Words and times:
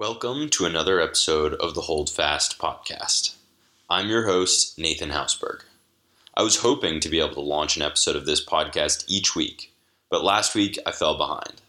Welcome 0.00 0.48
to 0.52 0.64
another 0.64 0.98
episode 0.98 1.52
of 1.52 1.74
the 1.74 1.82
Hold 1.82 2.08
Fast 2.08 2.58
podcast. 2.58 3.34
I'm 3.90 4.08
your 4.08 4.24
host, 4.24 4.78
Nathan 4.78 5.10
Hausberg. 5.10 5.60
I 6.34 6.42
was 6.42 6.62
hoping 6.62 7.00
to 7.00 7.10
be 7.10 7.20
able 7.20 7.34
to 7.34 7.40
launch 7.40 7.76
an 7.76 7.82
episode 7.82 8.16
of 8.16 8.24
this 8.24 8.42
podcast 8.42 9.04
each 9.08 9.36
week, 9.36 9.74
but 10.08 10.24
last 10.24 10.54
week 10.54 10.78
I 10.86 10.92
fell 10.92 11.18
behind. 11.18 11.60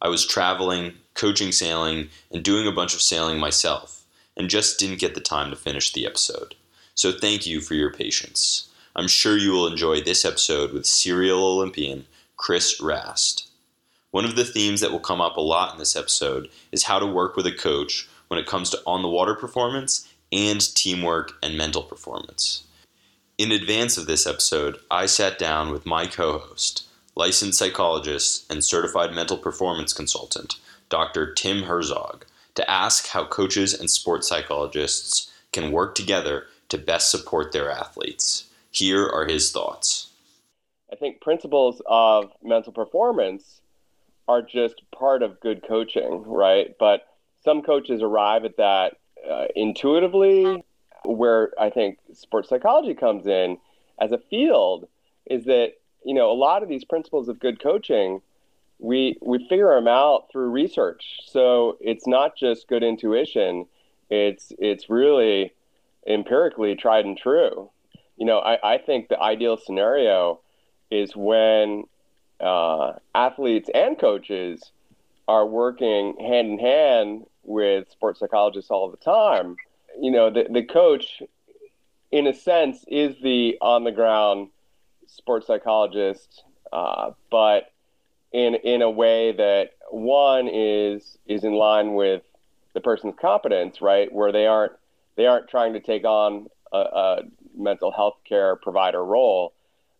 I 0.00 0.08
was 0.08 0.26
traveling, 0.26 0.94
coaching 1.12 1.52
sailing, 1.52 2.08
and 2.32 2.42
doing 2.42 2.66
a 2.66 2.72
bunch 2.72 2.94
of 2.94 3.02
sailing 3.02 3.38
myself, 3.38 4.06
and 4.34 4.48
just 4.48 4.78
didn't 4.78 4.98
get 4.98 5.14
the 5.14 5.20
time 5.20 5.50
to 5.50 5.56
finish 5.56 5.92
the 5.92 6.06
episode. 6.06 6.54
So 6.94 7.12
thank 7.12 7.46
you 7.46 7.60
for 7.60 7.74
your 7.74 7.92
patience. 7.92 8.66
I'm 8.96 9.08
sure 9.08 9.36
you 9.36 9.52
will 9.52 9.66
enjoy 9.66 10.00
this 10.00 10.24
episode 10.24 10.72
with 10.72 10.86
serial 10.86 11.44
Olympian 11.44 12.06
Chris 12.38 12.80
Rast. 12.80 13.50
One 14.14 14.24
of 14.24 14.36
the 14.36 14.44
themes 14.44 14.80
that 14.80 14.92
will 14.92 15.00
come 15.00 15.20
up 15.20 15.36
a 15.36 15.40
lot 15.40 15.72
in 15.72 15.80
this 15.80 15.96
episode 15.96 16.48
is 16.70 16.84
how 16.84 17.00
to 17.00 17.04
work 17.04 17.34
with 17.34 17.48
a 17.48 17.52
coach 17.52 18.08
when 18.28 18.38
it 18.38 18.46
comes 18.46 18.70
to 18.70 18.80
on 18.86 19.02
the 19.02 19.08
water 19.08 19.34
performance 19.34 20.08
and 20.30 20.60
teamwork 20.76 21.32
and 21.42 21.58
mental 21.58 21.82
performance. 21.82 22.62
In 23.38 23.50
advance 23.50 23.98
of 23.98 24.06
this 24.06 24.24
episode, 24.24 24.76
I 24.88 25.06
sat 25.06 25.36
down 25.36 25.72
with 25.72 25.84
my 25.84 26.06
co 26.06 26.38
host, 26.38 26.86
licensed 27.16 27.58
psychologist 27.58 28.48
and 28.48 28.64
certified 28.64 29.12
mental 29.12 29.36
performance 29.36 29.92
consultant, 29.92 30.60
Dr. 30.88 31.34
Tim 31.34 31.64
Herzog, 31.64 32.24
to 32.54 32.70
ask 32.70 33.08
how 33.08 33.24
coaches 33.24 33.74
and 33.74 33.90
sports 33.90 34.28
psychologists 34.28 35.32
can 35.52 35.72
work 35.72 35.96
together 35.96 36.44
to 36.68 36.78
best 36.78 37.10
support 37.10 37.50
their 37.50 37.68
athletes. 37.68 38.44
Here 38.70 39.08
are 39.08 39.26
his 39.26 39.50
thoughts. 39.50 40.12
I 40.92 40.94
think 40.94 41.20
principles 41.20 41.82
of 41.88 42.30
mental 42.44 42.72
performance 42.72 43.60
are 44.28 44.42
just 44.42 44.82
part 44.90 45.22
of 45.22 45.40
good 45.40 45.66
coaching, 45.66 46.24
right? 46.26 46.74
But 46.78 47.06
some 47.42 47.62
coaches 47.62 48.02
arrive 48.02 48.44
at 48.44 48.56
that 48.56 48.96
uh, 49.28 49.46
intuitively. 49.54 50.64
Where 51.06 51.50
I 51.60 51.68
think 51.68 51.98
sports 52.14 52.48
psychology 52.48 52.94
comes 52.94 53.26
in 53.26 53.58
as 54.00 54.10
a 54.10 54.18
field 54.18 54.88
is 55.26 55.44
that 55.44 55.72
you 56.02 56.14
know 56.14 56.30
a 56.30 56.32
lot 56.32 56.62
of 56.62 56.68
these 56.68 56.84
principles 56.84 57.28
of 57.28 57.38
good 57.38 57.62
coaching 57.62 58.22
we 58.78 59.16
we 59.22 59.46
figure 59.48 59.74
them 59.74 59.88
out 59.88 60.30
through 60.30 60.50
research. 60.50 61.20
So 61.26 61.76
it's 61.80 62.06
not 62.06 62.36
just 62.36 62.68
good 62.68 62.82
intuition; 62.82 63.66
it's 64.10 64.52
it's 64.58 64.90
really 64.90 65.52
empirically 66.06 66.74
tried 66.74 67.04
and 67.04 67.16
true. 67.16 67.70
You 68.16 68.26
know, 68.26 68.38
I, 68.38 68.74
I 68.74 68.78
think 68.78 69.08
the 69.08 69.20
ideal 69.20 69.56
scenario 69.56 70.40
is 70.90 71.16
when 71.16 71.84
uh, 72.44 72.92
athletes 73.14 73.70
and 73.74 73.98
coaches 73.98 74.72
are 75.26 75.46
working 75.46 76.16
hand 76.20 76.48
in 76.52 76.58
hand 76.58 77.26
with 77.42 77.90
sports 77.90 78.20
psychologists 78.20 78.70
all 78.70 78.90
the 78.90 78.96
time. 78.98 79.56
You 80.00 80.10
know, 80.10 80.30
the, 80.30 80.46
the 80.50 80.62
coach, 80.62 81.22
in 82.12 82.26
a 82.26 82.34
sense, 82.34 82.84
is 82.88 83.16
the 83.22 83.56
on 83.60 83.84
the 83.84 83.92
ground 83.92 84.48
sports 85.06 85.46
psychologist, 85.46 86.44
uh, 86.72 87.12
but 87.30 87.72
in 88.32 88.54
in 88.56 88.82
a 88.82 88.90
way 88.90 89.32
that 89.32 89.70
one 89.90 90.48
is 90.48 91.18
is 91.26 91.44
in 91.44 91.52
line 91.52 91.94
with 91.94 92.22
the 92.74 92.80
person's 92.80 93.14
competence, 93.20 93.80
right? 93.80 94.12
Where 94.12 94.32
they 94.32 94.46
aren't 94.46 94.72
they 95.16 95.26
aren't 95.26 95.48
trying 95.48 95.74
to 95.74 95.80
take 95.80 96.04
on 96.04 96.48
a, 96.72 96.78
a 96.78 97.22
mental 97.56 97.92
health 97.92 98.16
care 98.28 98.56
provider 98.56 99.02
role. 99.02 99.54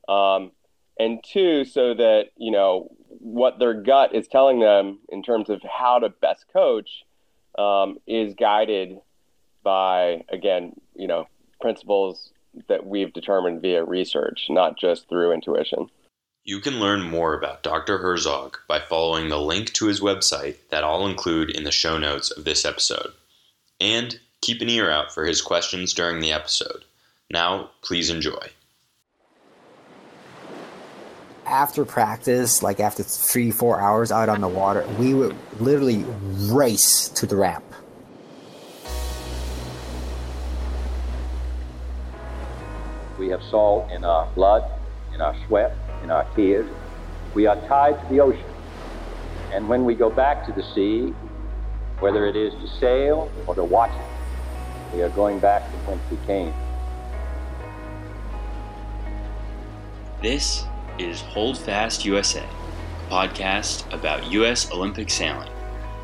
Um, 0.08 0.50
and 0.98 1.22
two, 1.24 1.64
so 1.64 1.94
that 1.94 2.26
you 2.36 2.50
know 2.50 2.90
what 3.20 3.58
their 3.58 3.74
gut 3.74 4.14
is 4.14 4.28
telling 4.28 4.60
them 4.60 4.98
in 5.08 5.22
terms 5.22 5.48
of 5.50 5.62
how 5.62 5.98
to 5.98 6.08
best 6.08 6.46
coach 6.52 7.04
um, 7.58 7.98
is 8.06 8.34
guided 8.34 8.98
by 9.62 10.24
again, 10.28 10.74
you 10.94 11.06
know, 11.06 11.26
principles 11.60 12.32
that 12.68 12.86
we've 12.86 13.12
determined 13.12 13.62
via 13.62 13.84
research, 13.84 14.46
not 14.48 14.78
just 14.78 15.08
through 15.08 15.32
intuition. 15.32 15.88
You 16.44 16.60
can 16.60 16.78
learn 16.78 17.02
more 17.02 17.34
about 17.34 17.62
Dr. 17.62 17.98
Herzog 17.98 18.58
by 18.68 18.78
following 18.78 19.28
the 19.28 19.40
link 19.40 19.72
to 19.74 19.86
his 19.86 20.00
website 20.00 20.56
that 20.70 20.84
I'll 20.84 21.06
include 21.06 21.50
in 21.50 21.64
the 21.64 21.72
show 21.72 21.96
notes 21.96 22.30
of 22.30 22.44
this 22.44 22.64
episode. 22.64 23.12
And 23.80 24.20
keep 24.42 24.60
an 24.60 24.68
ear 24.68 24.90
out 24.90 25.12
for 25.12 25.24
his 25.24 25.40
questions 25.40 25.94
during 25.94 26.20
the 26.20 26.32
episode. 26.32 26.84
Now, 27.30 27.70
please 27.82 28.10
enjoy 28.10 28.50
after 31.46 31.84
practice, 31.84 32.62
like 32.62 32.80
after 32.80 33.02
three, 33.02 33.50
four 33.50 33.80
hours 33.80 34.10
out 34.10 34.28
on 34.28 34.40
the 34.40 34.48
water, 34.48 34.86
we 34.98 35.14
would 35.14 35.36
literally 35.60 36.04
race 36.52 37.08
to 37.10 37.26
the 37.26 37.36
ramp. 37.36 37.64
We 43.18 43.28
have 43.28 43.42
salt 43.44 43.90
in 43.92 44.04
our 44.04 44.26
blood, 44.34 44.64
in 45.14 45.20
our 45.20 45.36
sweat, 45.46 45.76
in 46.02 46.10
our 46.10 46.24
tears. 46.34 46.68
We 47.34 47.46
are 47.46 47.56
tied 47.68 48.00
to 48.00 48.08
the 48.08 48.20
ocean. 48.20 48.44
And 49.52 49.68
when 49.68 49.84
we 49.84 49.94
go 49.94 50.10
back 50.10 50.46
to 50.46 50.52
the 50.52 50.62
sea, 50.74 51.14
whether 52.00 52.26
it 52.26 52.36
is 52.36 52.52
to 52.54 52.66
sail 52.80 53.30
or 53.46 53.54
to 53.54 53.64
watch 53.64 53.92
it, 53.92 54.94
we 54.94 55.02
are 55.02 55.10
going 55.10 55.38
back 55.38 55.62
to 55.70 55.76
whence 55.86 56.02
we 56.10 56.16
came. 56.26 56.52
This 60.20 60.64
is 60.98 61.20
Hold 61.20 61.58
Fast 61.58 62.04
USA, 62.04 62.44
a 62.44 63.10
podcast 63.10 63.92
about 63.92 64.30
U.S. 64.32 64.70
Olympic 64.70 65.10
sailing, 65.10 65.50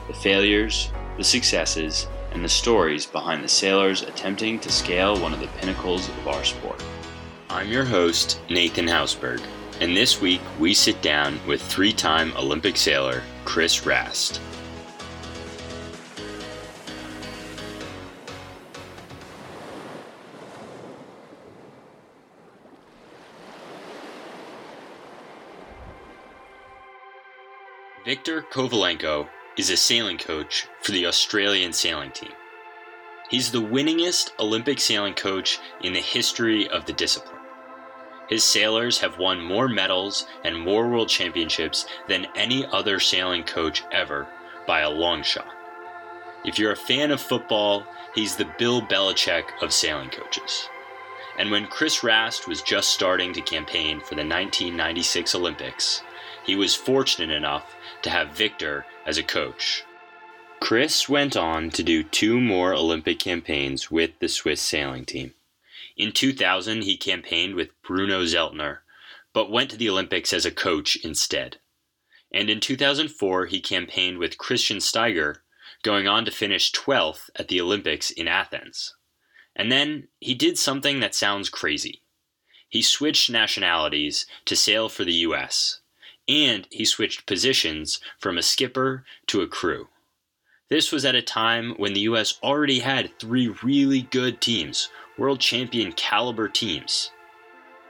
the 0.09 0.15
failures, 0.15 0.93
the 1.17 1.25
successes, 1.25 2.09
and 2.33 2.45
the 2.45 2.49
stories 2.49 3.07
behind 3.07 3.45
the 3.45 3.49
sailors 3.49 4.03
attempting 4.03 4.59
to 4.61 4.71
scale 4.71 5.19
one 5.21 5.33
of 5.33 5.41
the 5.41 5.49
pinnacles 5.59 6.09
of 6.09 6.29
our 6.29 6.45
sport. 6.45 6.83
I'm 7.49 7.69
your 7.69 7.85
host, 7.85 8.41
Nathan 8.49 8.87
Hausberg, 8.87 9.43
and 9.81 9.97
this 9.97 10.21
week 10.21 10.41
we 10.59 10.75
sit 10.75 11.01
down 11.03 11.39
with 11.47 11.63
three 11.63 11.93
time 11.93 12.33
Olympic 12.37 12.77
sailor 12.77 13.23
Chris 13.45 13.87
Rast. 13.87 14.41
Viktor 28.11 28.43
Kovalenko 28.43 29.29
is 29.57 29.71
a 29.71 29.77
sailing 29.77 30.19
coach 30.19 30.67
for 30.83 30.91
the 30.91 31.07
Australian 31.07 31.73
sailing 31.73 32.11
team. 32.11 32.33
He's 33.29 33.53
the 33.53 33.63
winningest 33.63 34.33
Olympic 34.41 34.81
sailing 34.81 35.15
coach 35.15 35.61
in 35.81 35.93
the 35.93 36.01
history 36.01 36.69
of 36.69 36.87
the 36.87 36.93
discipline. 36.93 37.39
His 38.29 38.43
sailors 38.43 38.99
have 38.99 39.21
won 39.21 39.41
more 39.41 39.69
medals 39.69 40.27
and 40.43 40.59
more 40.59 40.89
world 40.89 41.09
championships 41.09 41.87
than 42.09 42.27
any 42.35 42.67
other 42.67 42.99
sailing 42.99 43.45
coach 43.45 43.85
ever 43.93 44.27
by 44.67 44.81
a 44.81 44.91
long 44.91 45.23
shot. 45.23 45.55
If 46.45 46.59
you're 46.59 46.73
a 46.73 46.87
fan 46.91 47.13
of 47.13 47.21
football, 47.21 47.87
he's 48.17 48.35
the 48.35 48.53
Bill 48.59 48.83
Belichick 48.83 49.45
of 49.63 49.73
sailing 49.73 50.11
coaches. 50.11 50.69
And 51.39 51.53
when 51.53 51.69
Chris 51.69 52.03
Rast 52.03 52.49
was 52.49 52.61
just 52.61 52.91
starting 52.91 53.33
to 53.35 53.41
campaign 53.41 54.01
for 54.01 54.17
the 54.17 54.27
1996 54.27 55.37
Olympics, 55.37 56.03
he 56.45 56.55
was 56.55 56.75
fortunate 56.75 57.31
enough 57.35 57.75
to 58.03 58.11
have 58.11 58.37
Victor 58.37 58.87
as 59.07 59.19
a 59.19 59.23
coach. 59.23 59.85
Chris 60.61 61.09
went 61.09 61.37
on 61.37 61.71
to 61.71 61.83
do 61.83 62.03
two 62.03 62.41
more 62.41 62.75
Olympic 62.75 63.19
campaigns 63.19 63.91
with 63.91 64.19
the 64.19 64.29
Swiss 64.29 64.61
sailing 64.61 65.05
team. 65.05 65.35
In 65.97 66.13
2000, 66.13 66.83
he 66.83 66.97
campaigned 66.97 67.55
with 67.55 67.81
Bruno 67.83 68.25
Zeltner, 68.25 68.79
but 69.33 69.51
went 69.51 69.71
to 69.71 69.77
the 69.77 69.89
Olympics 69.89 70.33
as 70.33 70.45
a 70.45 70.51
coach 70.51 70.97
instead. 70.97 71.59
And 72.33 72.49
in 72.49 72.61
2004, 72.61 73.47
he 73.47 73.61
campaigned 73.61 74.19
with 74.19 74.39
Christian 74.39 74.79
Steiger, 74.79 75.39
going 75.83 76.07
on 76.07 76.25
to 76.25 76.31
finish 76.31 76.73
12th 76.73 77.31
at 77.37 77.49
the 77.49 77.61
Olympics 77.61 78.11
in 78.11 78.29
Athens. 78.29 78.95
And 79.57 79.73
then 79.73 80.09
he 80.21 80.35
did 80.35 80.59
something 80.59 81.01
that 81.01 81.15
sounds 81.15 81.49
crazy. 81.49 82.03
He 82.69 82.83
switched 82.83 83.31
nationalities 83.31 84.27
to 84.45 84.55
sail 84.55 84.89
for 84.89 85.05
the 85.05 85.27
US, 85.27 85.80
and 86.31 86.69
he 86.71 86.85
switched 86.85 87.27
positions 87.27 87.99
from 88.21 88.39
a 88.39 88.43
skipper 88.43 89.05
to 89.27 89.43
a 89.43 89.49
crew. 89.49 89.89
This 90.69 90.93
was 90.93 91.05
at 91.05 91.17
a 91.17 91.23
time 91.23 91.75
when 91.77 91.93
the 91.93 92.03
US 92.03 92.39
already 92.41 92.79
had 92.79 93.19
three 93.19 93.49
really 93.65 94.03
good 94.03 94.41
teams, 94.41 94.91
world 95.19 95.41
champion 95.41 95.91
caliber 95.91 96.49
teams. 96.49 97.11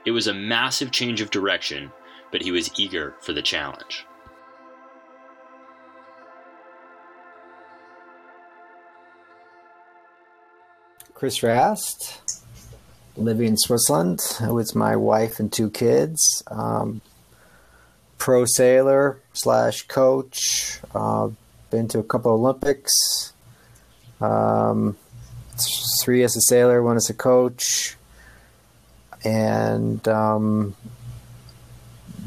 It 0.05 0.11
was 0.11 0.25
a 0.25 0.33
massive 0.33 0.89
change 0.89 1.21
of 1.21 1.29
direction, 1.29 1.91
but 2.31 2.41
he 2.41 2.51
was 2.51 2.71
eager 2.79 3.13
for 3.21 3.31
the 3.31 3.43
challenge. 3.43 4.07
Chris 11.13 11.43
Rast, 11.43 12.43
living 13.15 13.49
in 13.49 13.57
Switzerland 13.57 14.19
with 14.49 14.75
my 14.75 14.95
wife 14.95 15.39
and 15.39 15.53
two 15.53 15.69
kids. 15.69 16.41
Um, 16.47 17.01
pro 18.21 18.45
sailor 18.45 19.19
slash 19.33 19.81
coach. 19.87 20.79
Uh, 20.93 21.29
been 21.71 21.87
to 21.87 21.97
a 21.97 22.03
couple 22.03 22.31
Olympics. 22.31 23.33
Um, 24.21 24.95
three 26.03 26.21
as 26.21 26.35
a 26.35 26.41
sailor, 26.41 26.83
one 26.83 26.97
as 26.97 27.09
a 27.09 27.15
coach, 27.15 27.95
and 29.25 30.07
um, 30.07 30.75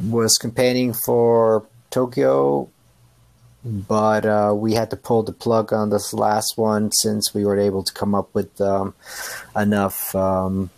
was 0.08 0.37
campaigning 0.37 0.94
for 1.06 1.64
Tokyo, 1.91 2.69
but 3.64 4.26
uh, 4.26 4.52
we 4.52 4.75
had 4.75 4.91
to 4.91 4.96
pull 4.96 5.23
the 5.23 5.32
plug 5.32 5.73
on 5.73 5.91
this 5.91 6.12
last 6.12 6.55
one 6.58 6.91
since 6.91 7.32
we 7.32 7.44
weren't 7.44 7.62
able 7.62 7.85
to 7.85 7.93
come 7.93 8.17
up 8.17 8.35
with 8.35 8.61
um, 8.61 8.94
enough 9.55 10.12
um, 10.17 10.70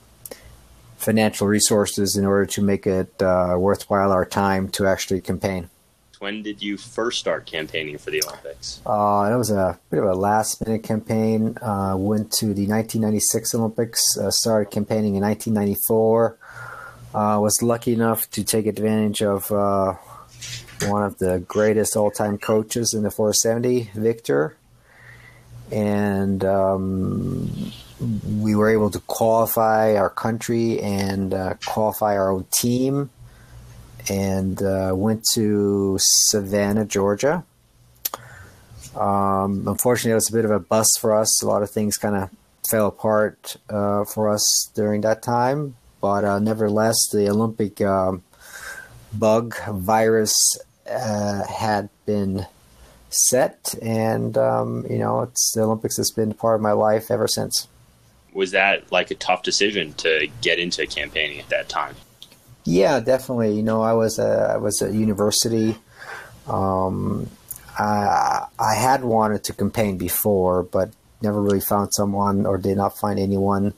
financial 1.06 1.46
resources 1.46 2.16
in 2.16 2.26
order 2.26 2.44
to 2.44 2.60
make 2.60 2.84
it 2.84 3.22
uh, 3.22 3.54
worthwhile 3.56 4.10
our 4.10 4.26
time 4.26 4.68
to 4.68 4.86
actually 4.86 5.20
campaign. 5.20 5.70
When 6.18 6.42
did 6.42 6.60
you 6.60 6.76
first 6.76 7.20
start 7.20 7.46
campaigning 7.46 7.96
for 7.98 8.10
the 8.10 8.22
Olympics? 8.24 8.80
Uh, 8.84 9.30
it 9.32 9.36
was 9.36 9.50
a 9.50 9.78
bit 9.90 10.02
of 10.02 10.08
a 10.08 10.14
last 10.14 10.66
minute 10.66 10.82
campaign. 10.82 11.56
Uh, 11.62 11.94
went 11.96 12.32
to 12.40 12.46
the 12.46 12.66
1996 12.66 13.54
Olympics, 13.54 14.02
uh, 14.18 14.30
started 14.30 14.72
campaigning 14.72 15.14
in 15.14 15.22
1994. 15.22 16.36
Uh, 17.14 17.38
was 17.40 17.62
lucky 17.62 17.92
enough 17.92 18.28
to 18.30 18.42
take 18.42 18.66
advantage 18.66 19.22
of 19.22 19.52
uh, 19.52 19.94
one 20.88 21.04
of 21.04 21.18
the 21.18 21.38
greatest 21.46 21.96
all 21.96 22.10
time 22.10 22.36
coaches 22.36 22.94
in 22.94 23.04
the 23.04 23.10
470, 23.10 23.90
Victor. 23.94 24.56
And 25.70 26.44
um, 26.44 27.72
we 28.00 28.54
were 28.54 28.68
able 28.68 28.90
to 28.90 29.00
qualify 29.00 29.96
our 29.96 30.10
country 30.10 30.80
and 30.80 31.32
uh, 31.32 31.54
qualify 31.64 32.16
our 32.16 32.30
own 32.30 32.46
team 32.52 33.10
and 34.08 34.62
uh, 34.62 34.92
went 34.94 35.24
to 35.34 35.96
Savannah, 36.00 36.84
Georgia. 36.84 37.44
Um, 38.94 39.66
unfortunately, 39.66 40.12
it 40.12 40.14
was 40.14 40.30
a 40.30 40.32
bit 40.32 40.44
of 40.44 40.50
a 40.50 40.58
bust 40.60 40.98
for 41.00 41.14
us. 41.14 41.42
A 41.42 41.46
lot 41.46 41.62
of 41.62 41.70
things 41.70 41.96
kind 41.96 42.16
of 42.16 42.30
fell 42.70 42.88
apart 42.88 43.56
uh, 43.68 44.04
for 44.04 44.30
us 44.30 44.70
during 44.74 45.02
that 45.02 45.22
time, 45.22 45.76
but 46.00 46.24
uh, 46.24 46.38
nevertheless, 46.38 46.96
the 47.12 47.28
Olympic 47.28 47.80
um, 47.80 48.22
bug 49.12 49.54
virus 49.68 50.34
uh, 50.90 51.44
had 51.46 51.88
been 52.04 52.46
set, 53.08 53.74
and 53.82 54.36
um, 54.36 54.86
you 54.88 54.98
know, 54.98 55.22
it's 55.22 55.52
the 55.54 55.62
Olympics 55.62 55.96
has 55.96 56.10
been 56.10 56.32
part 56.34 56.56
of 56.56 56.60
my 56.60 56.72
life 56.72 57.10
ever 57.10 57.28
since. 57.28 57.68
Was 58.36 58.50
that 58.50 58.92
like 58.92 59.10
a 59.10 59.14
tough 59.14 59.42
decision 59.42 59.94
to 59.94 60.28
get 60.42 60.58
into 60.58 60.86
campaigning 60.86 61.40
at 61.40 61.48
that 61.48 61.70
time? 61.70 61.94
Yeah, 62.64 63.00
definitely. 63.00 63.56
You 63.56 63.62
know, 63.62 63.80
I 63.80 63.94
was 63.94 64.18
a, 64.18 64.52
I 64.54 64.56
was 64.58 64.82
at 64.82 64.92
university. 64.92 65.76
Um, 66.46 67.30
I, 67.78 68.46
I 68.58 68.74
had 68.74 69.04
wanted 69.04 69.42
to 69.44 69.54
campaign 69.54 69.96
before, 69.96 70.64
but 70.64 70.90
never 71.22 71.40
really 71.40 71.60
found 71.60 71.94
someone 71.94 72.44
or 72.44 72.58
did 72.58 72.76
not 72.76 72.98
find 72.98 73.18
anyone 73.18 73.72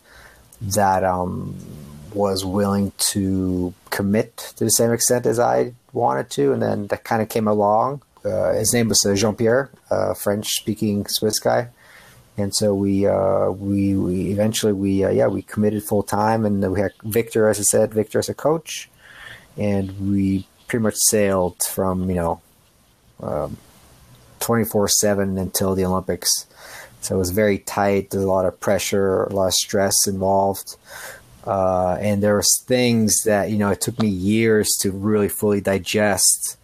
that 0.60 1.04
um, 1.04 1.54
was 2.12 2.44
willing 2.44 2.92
to 3.12 3.72
commit 3.90 4.36
to 4.56 4.64
the 4.64 4.70
same 4.70 4.92
extent 4.92 5.24
as 5.24 5.38
I 5.38 5.74
wanted 5.92 6.30
to. 6.30 6.52
And 6.52 6.60
then 6.60 6.88
that 6.88 7.04
kind 7.04 7.22
of 7.22 7.28
came 7.28 7.46
along. 7.46 8.02
Uh, 8.24 8.54
his 8.54 8.72
name 8.74 8.88
was 8.88 9.06
uh, 9.06 9.14
Jean 9.14 9.36
Pierre, 9.36 9.70
a 9.90 10.16
French 10.16 10.48
speaking 10.48 11.06
Swiss 11.06 11.38
guy. 11.38 11.68
And 12.38 12.54
so 12.54 12.74
we, 12.74 13.06
uh, 13.06 13.50
we, 13.50 13.96
we 13.96 14.30
eventually 14.30 14.72
we, 14.72 15.04
uh, 15.04 15.10
yeah, 15.10 15.26
we 15.26 15.42
committed 15.42 15.82
full 15.82 16.04
time 16.04 16.46
and 16.46 16.72
we 16.72 16.80
had 16.80 16.92
Victor, 17.02 17.48
as 17.48 17.58
I 17.58 17.64
said, 17.64 17.92
Victor 17.92 18.20
as 18.20 18.28
a 18.28 18.34
coach. 18.34 18.88
And 19.56 20.12
we 20.12 20.46
pretty 20.68 20.84
much 20.84 20.94
sailed 20.96 21.56
from, 21.68 22.08
you 22.08 22.14
know, 22.14 22.40
um, 23.20 23.56
24 24.38 24.88
7 24.88 25.36
until 25.36 25.74
the 25.74 25.84
Olympics. 25.84 26.46
So 27.00 27.16
it 27.16 27.18
was 27.18 27.30
very 27.30 27.58
tight. 27.58 28.10
There's 28.10 28.24
a 28.24 28.28
lot 28.28 28.46
of 28.46 28.58
pressure, 28.60 29.24
a 29.24 29.32
lot 29.32 29.48
of 29.48 29.54
stress 29.54 30.06
involved. 30.06 30.76
Uh, 31.44 31.96
and 32.00 32.22
there 32.22 32.36
was 32.36 32.62
things 32.66 33.22
that, 33.24 33.50
you 33.50 33.56
know, 33.56 33.70
it 33.70 33.80
took 33.80 33.98
me 33.98 34.08
years 34.08 34.76
to 34.80 34.92
really 34.92 35.28
fully 35.28 35.60
digest 35.60 36.56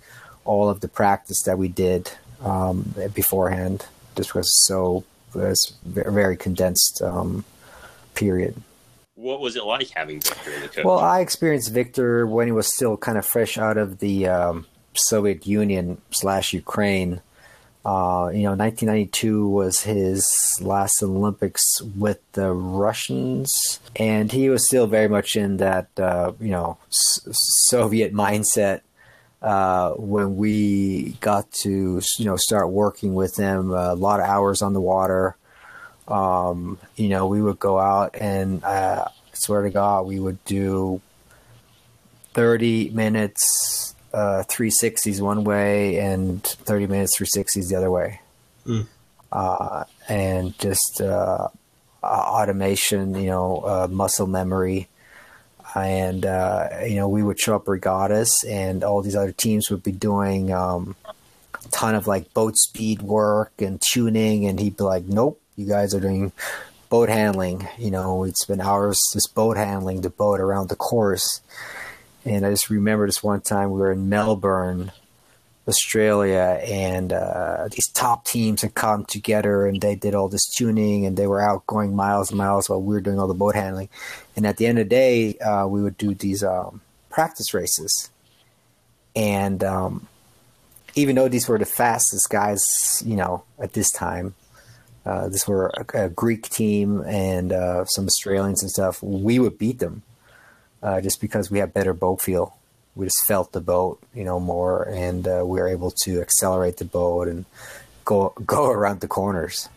all 0.44 0.68
of 0.68 0.80
the 0.80 0.88
practice 0.88 1.42
that 1.42 1.58
we 1.58 1.68
did 1.68 2.10
um, 2.42 2.94
beforehand, 3.14 3.86
just 4.14 4.34
was 4.34 4.52
so, 4.66 5.04
it's 5.36 5.72
very 5.84 6.36
condensed 6.36 7.02
um, 7.02 7.44
period. 8.14 8.54
What 9.16 9.40
was 9.40 9.54
it 9.56 9.64
like 9.64 9.90
having 9.90 10.20
Victor 10.20 10.52
in 10.52 10.62
the 10.62 10.68
coach? 10.68 10.84
Well, 10.84 10.98
I 10.98 11.20
experienced 11.20 11.72
Victor 11.72 12.26
when 12.26 12.48
he 12.48 12.52
was 12.52 12.74
still 12.74 12.96
kind 12.96 13.16
of 13.16 13.24
fresh 13.24 13.56
out 13.58 13.76
of 13.76 14.00
the 14.00 14.26
um, 14.26 14.66
Soviet 14.94 15.46
Union 15.46 16.00
slash 16.10 16.52
Ukraine. 16.52 17.20
Uh, 17.84 18.30
you 18.32 18.42
know, 18.44 18.54
1992 18.54 19.46
was 19.46 19.82
his 19.82 20.26
last 20.60 21.02
Olympics 21.02 21.82
with 21.82 22.18
the 22.32 22.50
Russians, 22.50 23.78
and 23.94 24.32
he 24.32 24.48
was 24.48 24.66
still 24.66 24.86
very 24.86 25.08
much 25.08 25.36
in 25.36 25.58
that 25.58 25.88
uh, 25.98 26.32
you 26.40 26.50
know 26.50 26.78
S- 26.88 27.20
Soviet 27.68 28.14
mindset. 28.14 28.80
Uh, 29.44 29.90
when 29.98 30.36
we 30.38 31.18
got 31.20 31.52
to 31.52 32.00
you 32.18 32.24
know 32.24 32.36
start 32.36 32.70
working 32.70 33.14
with 33.14 33.34
them 33.34 33.72
a 33.72 33.92
lot 33.92 34.18
of 34.18 34.26
hours 34.26 34.62
on 34.62 34.72
the 34.72 34.80
water. 34.80 35.36
Um, 36.08 36.78
you 36.96 37.10
know, 37.10 37.26
we 37.26 37.42
would 37.42 37.58
go 37.58 37.78
out 37.78 38.16
and 38.18 38.64
uh, 38.64 39.04
I 39.06 39.10
swear 39.34 39.60
to 39.60 39.70
God, 39.70 40.06
we 40.06 40.18
would 40.18 40.42
do 40.46 41.02
30 42.32 42.90
minutes 42.90 43.94
uh, 44.14 44.44
360s 44.48 45.20
one 45.20 45.44
way 45.44 45.98
and 45.98 46.42
30 46.42 46.86
minutes 46.86 47.18
360s 47.18 47.68
the 47.68 47.76
other 47.76 47.90
way. 47.90 48.20
Mm. 48.66 48.86
Uh, 49.30 49.84
and 50.08 50.58
just 50.58 51.02
uh, 51.02 51.48
automation, 52.02 53.14
you 53.14 53.26
know, 53.26 53.58
uh, 53.58 53.88
muscle 53.90 54.26
memory. 54.26 54.88
And, 55.74 56.24
uh, 56.24 56.68
you 56.86 56.96
know, 56.96 57.08
we 57.08 57.22
would 57.22 57.40
show 57.40 57.56
up 57.56 57.66
regattas 57.66 58.32
and 58.48 58.84
all 58.84 59.02
these 59.02 59.16
other 59.16 59.32
teams 59.32 59.70
would 59.70 59.82
be 59.82 59.92
doing 59.92 60.52
um, 60.52 60.94
a 61.04 61.68
ton 61.70 61.94
of 61.94 62.06
like 62.06 62.32
boat 62.32 62.56
speed 62.56 63.02
work 63.02 63.52
and 63.58 63.82
tuning. 63.92 64.46
And 64.46 64.60
he'd 64.60 64.76
be 64.76 64.84
like, 64.84 65.04
nope, 65.04 65.40
you 65.56 65.66
guys 65.66 65.94
are 65.94 66.00
doing 66.00 66.32
boat 66.88 67.08
handling. 67.08 67.66
You 67.76 67.90
know, 67.90 68.16
we'd 68.16 68.36
spend 68.36 68.60
hours 68.60 69.00
just 69.12 69.34
boat 69.34 69.56
handling 69.56 70.02
the 70.02 70.10
boat 70.10 70.38
around 70.38 70.68
the 70.68 70.76
course. 70.76 71.40
And 72.24 72.46
I 72.46 72.50
just 72.50 72.70
remember 72.70 73.06
this 73.06 73.22
one 73.22 73.40
time 73.40 73.70
we 73.70 73.80
were 73.80 73.92
in 73.92 74.08
Melbourne, 74.08 74.92
Australia, 75.66 76.60
and 76.62 77.12
uh, 77.12 77.68
these 77.70 77.88
top 77.88 78.26
teams 78.26 78.62
had 78.62 78.74
come 78.74 79.04
together 79.04 79.66
and 79.66 79.80
they 79.80 79.94
did 79.94 80.14
all 80.14 80.28
this 80.28 80.46
tuning 80.46 81.06
and 81.06 81.16
they 81.16 81.26
were 81.26 81.40
out 81.40 81.66
going 81.66 81.96
miles 81.96 82.30
and 82.30 82.38
miles 82.38 82.68
while 82.68 82.82
we 82.82 82.94
were 82.94 83.00
doing 83.00 83.18
all 83.18 83.28
the 83.28 83.34
boat 83.34 83.54
handling. 83.54 83.88
And 84.36 84.46
at 84.46 84.58
the 84.58 84.66
end 84.66 84.78
of 84.78 84.86
the 84.86 84.90
day, 84.90 85.38
uh, 85.38 85.66
we 85.66 85.82
would 85.82 85.96
do 85.96 86.14
these 86.14 86.44
um, 86.44 86.82
practice 87.08 87.54
races. 87.54 88.10
And 89.16 89.64
um, 89.64 90.06
even 90.94 91.16
though 91.16 91.28
these 91.28 91.48
were 91.48 91.58
the 91.58 91.64
fastest 91.64 92.28
guys, 92.28 92.62
you 93.04 93.16
know, 93.16 93.44
at 93.58 93.72
this 93.72 93.90
time, 93.90 94.34
uh, 95.06 95.28
this 95.28 95.46
were 95.46 95.68
a, 95.68 96.04
a, 96.04 96.08
Greek 96.08 96.48
team 96.48 97.02
and 97.02 97.52
uh, 97.52 97.84
some 97.84 98.06
Australians 98.06 98.62
and 98.62 98.70
stuff, 98.70 99.02
we 99.02 99.38
would 99.38 99.58
beat 99.58 99.78
them 99.78 100.02
uh, 100.82 101.00
just 101.00 101.20
because 101.20 101.50
we 101.50 101.58
have 101.58 101.74
better 101.74 101.92
boat 101.92 102.22
feel. 102.22 102.56
We 102.96 103.06
just 103.06 103.26
felt 103.26 103.52
the 103.52 103.60
boat, 103.60 104.00
you 104.14 104.24
know, 104.24 104.38
more, 104.38 104.84
and 104.84 105.26
uh, 105.26 105.42
we 105.44 105.60
were 105.60 105.68
able 105.68 105.90
to 106.04 106.20
accelerate 106.20 106.76
the 106.76 106.84
boat 106.84 107.28
and 107.28 107.44
go 108.04 108.32
go 108.46 108.70
around 108.70 109.00
the 109.00 109.08
corners. 109.08 109.68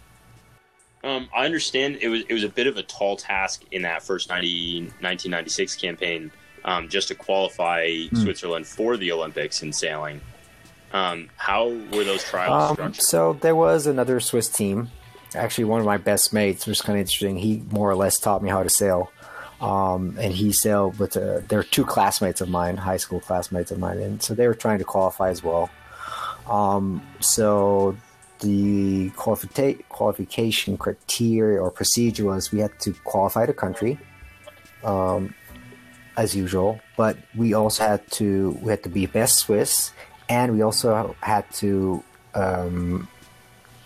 Um, 1.04 1.30
I 1.36 1.46
understand 1.46 1.98
it 2.02 2.10
was 2.10 2.24
it 2.28 2.34
was 2.34 2.44
a 2.44 2.50
bit 2.50 2.68
of 2.68 2.78
a 2.78 2.84
tall 2.84 3.18
task 3.18 3.64
in 3.72 3.84
that 3.84 4.04
first 4.04 4.30
90, 4.30 4.82
1996 5.00 5.76
campaign 5.76 6.32
um, 6.66 6.90
just 6.90 7.08
to 7.08 7.16
qualify 7.16 7.88
mm. 7.88 8.18
Switzerland 8.18 8.68
for 8.68 8.98
the 8.98 9.12
Olympics 9.12 9.62
in 9.62 9.72
sailing. 9.72 10.22
Um, 10.94 11.30
how 11.38 11.70
were 11.70 12.04
those 12.04 12.24
trials 12.24 12.70
um, 12.70 12.76
structured? 12.76 13.04
So 13.04 13.34
there 13.34 13.56
was 13.56 13.88
another 13.88 14.20
Swiss 14.20 14.50
team. 14.50 14.90
Actually, 15.36 15.66
one 15.66 15.80
of 15.80 15.86
my 15.86 15.98
best 15.98 16.34
mates 16.34 16.66
which 16.66 16.80
was 16.80 16.82
kind 16.82 16.98
of 16.98 17.02
interesting. 17.02 17.38
He 17.38 17.64
more 17.72 17.90
or 17.90 17.96
less 17.96 18.20
taught 18.20 18.44
me 18.44 18.50
how 18.50 18.64
to 18.64 18.70
sail. 18.70 19.12
Um, 19.60 20.16
and 20.20 20.34
he 20.34 20.52
sailed 20.52 21.00
with 21.00 21.18
uh, 21.18 21.42
there 21.48 21.60
are 21.60 21.64
two 21.64 21.84
classmates 21.84 22.42
of 22.42 22.50
mine, 22.50 22.78
high 22.78 22.98
school 22.98 23.20
classmates 23.20 23.72
of 23.72 23.80
mine, 23.80 23.98
and 23.98 24.22
so 24.22 24.36
they 24.36 24.48
were 24.48 24.54
trying 24.54 24.78
to 24.80 24.86
qualify 24.86 25.30
as 25.30 25.44
well. 25.44 25.70
Um, 26.48 27.02
so 27.20 27.98
the 28.40 29.10
qualifi- 29.12 29.84
qualification 29.90 30.78
criteria 30.78 31.60
or 31.60 31.72
procedure 31.72 32.26
was 32.26 32.52
we 32.52 32.60
had 32.60 32.78
to 32.82 32.94
qualify 33.04 33.48
the 33.48 33.54
country, 33.54 33.98
um, 34.84 35.34
as 36.18 36.36
usual, 36.36 36.80
but 36.96 37.18
we 37.36 37.54
also 37.54 37.84
had 37.84 38.10
to 38.12 38.58
we 38.62 38.70
had 38.70 38.84
to 38.84 38.90
be 38.90 39.06
best 39.06 39.38
Swiss, 39.38 39.92
and 40.30 40.54
we 40.54 40.62
also 40.62 41.16
had 41.22 41.50
to 41.54 42.04
um, 42.36 43.08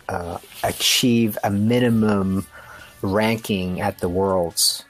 uh, 0.10 0.38
achieve 0.64 1.38
a 1.44 1.50
minimum 1.50 2.46
ranking 3.02 3.82
at 3.82 4.00
the 4.00 4.10
worlds. 4.10 4.86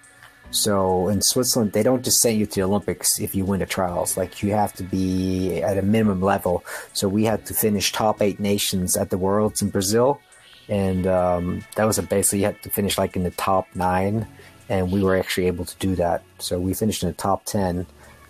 So 0.51 1.07
in 1.07 1.21
Switzerland, 1.21 1.71
they 1.71 1.81
don't 1.81 2.03
just 2.03 2.19
send 2.19 2.37
you 2.37 2.45
to 2.45 2.55
the 2.55 2.63
Olympics 2.63 3.19
if 3.19 3.33
you 3.33 3.45
win 3.45 3.61
the 3.61 3.65
trials. 3.65 4.17
Like 4.17 4.43
you 4.43 4.51
have 4.51 4.73
to 4.73 4.83
be 4.83 5.61
at 5.61 5.77
a 5.77 5.81
minimum 5.81 6.21
level. 6.21 6.63
So 6.93 7.07
we 7.07 7.23
had 7.23 7.45
to 7.45 7.53
finish 7.53 7.91
top 7.91 8.21
eight 8.21 8.39
nations 8.39 8.97
at 8.97 9.09
the 9.09 9.17
Worlds 9.17 9.61
in 9.61 9.69
Brazil, 9.69 10.19
and 10.67 11.07
um, 11.07 11.63
that 11.75 11.85
was 11.85 11.97
a 11.97 12.03
basically 12.03 12.39
you 12.39 12.45
had 12.45 12.61
to 12.63 12.69
finish 12.69 12.97
like 12.97 13.15
in 13.15 13.23
the 13.23 13.31
top 13.31 13.67
nine, 13.75 14.27
and 14.67 14.91
we 14.91 15.01
were 15.01 15.17
actually 15.17 15.47
able 15.47 15.65
to 15.65 15.75
do 15.77 15.95
that. 15.95 16.21
So 16.39 16.59
we 16.59 16.73
finished 16.73 17.01
in 17.01 17.09
the 17.09 17.15
top 17.15 17.45
ten 17.45 17.87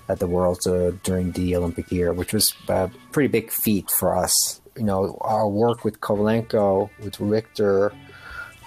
at 0.08 0.20
the 0.20 0.28
Worlds 0.28 0.68
uh, 0.68 0.92
during 1.04 1.32
the 1.32 1.56
Olympic 1.56 1.92
year, 1.92 2.14
which 2.14 2.34
was 2.34 2.54
a 2.68 2.92
pretty 3.12 3.30
big 3.30 3.50
feat 3.52 3.90
for 3.98 4.16
us. 4.16 4.62
You 4.78 4.84
know, 4.84 5.18
our 5.22 5.50
work 5.50 5.84
with 5.84 6.00
Kovalenko, 6.02 6.90
with 7.04 7.20
Richter, 7.20 7.94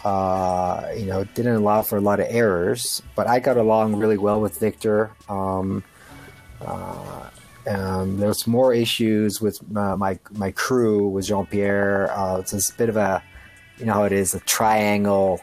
uh, 0.05 0.89
you 0.97 1.07
know, 1.07 1.25
didn't 1.35 1.55
allow 1.55 1.83
for 1.83 1.97
a 1.97 2.01
lot 2.01 2.21
of 2.21 2.27
errors, 2.29 3.03
but 3.15 3.27
I 3.27 3.41
got 3.41 3.57
along 3.57 3.97
really 3.97 4.19
well 4.19 4.41
with 4.41 4.59
Victor. 4.61 5.11
Um, 5.29 5.83
uh, 6.61 7.31
um, 7.67 8.19
there 8.19 8.29
was 8.29 8.47
more 8.47 8.75
issues 8.75 9.41
with 9.41 9.59
uh, 9.77 9.97
my 9.97 10.19
my 10.33 10.51
crew 10.51 11.09
with 11.09 11.27
Jean 11.27 11.47
Pierre. 11.47 12.13
Uh, 12.13 12.39
it's 12.39 12.53
a 12.53 12.75
bit 12.75 12.91
of 12.91 12.97
a, 12.97 13.23
you 13.79 13.87
know, 13.87 13.95
how 13.95 14.05
it 14.05 14.13
is 14.13 14.35
a 14.35 14.41
triangle 14.41 15.41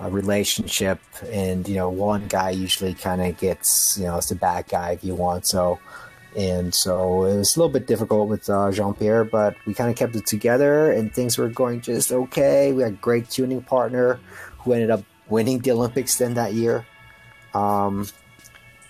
uh, 0.00 0.08
relationship, 0.08 1.00
and 1.30 1.68
you 1.68 1.74
know, 1.74 1.90
one 1.90 2.26
guy 2.28 2.50
usually 2.50 2.94
kind 2.94 3.20
of 3.20 3.36
gets, 3.36 3.98
you 3.98 4.04
know, 4.04 4.16
it's 4.16 4.30
the 4.30 4.34
bad 4.34 4.66
guy 4.68 4.92
if 4.92 5.04
you 5.04 5.14
want. 5.14 5.46
So, 5.46 5.78
and 6.36 6.74
so 6.74 7.24
it 7.24 7.36
was 7.36 7.56
a 7.56 7.58
little 7.58 7.72
bit 7.72 7.86
difficult 7.86 8.28
with 8.28 8.48
uh, 8.48 8.70
Jean 8.70 8.94
Pierre, 8.94 9.24
but 9.24 9.56
we 9.66 9.74
kind 9.74 9.90
of 9.90 9.96
kept 9.96 10.16
it 10.16 10.26
together, 10.26 10.92
and 10.92 11.12
things 11.12 11.38
were 11.38 11.48
going 11.48 11.80
just 11.80 12.12
okay. 12.12 12.72
We 12.72 12.82
had 12.82 12.92
a 12.92 12.96
great 12.96 13.30
tuning 13.30 13.62
partner 13.62 14.20
who 14.58 14.72
ended 14.72 14.90
up 14.90 15.04
winning 15.28 15.58
the 15.60 15.72
Olympics 15.72 16.18
then 16.18 16.34
that 16.34 16.54
year, 16.54 16.86
um, 17.54 18.06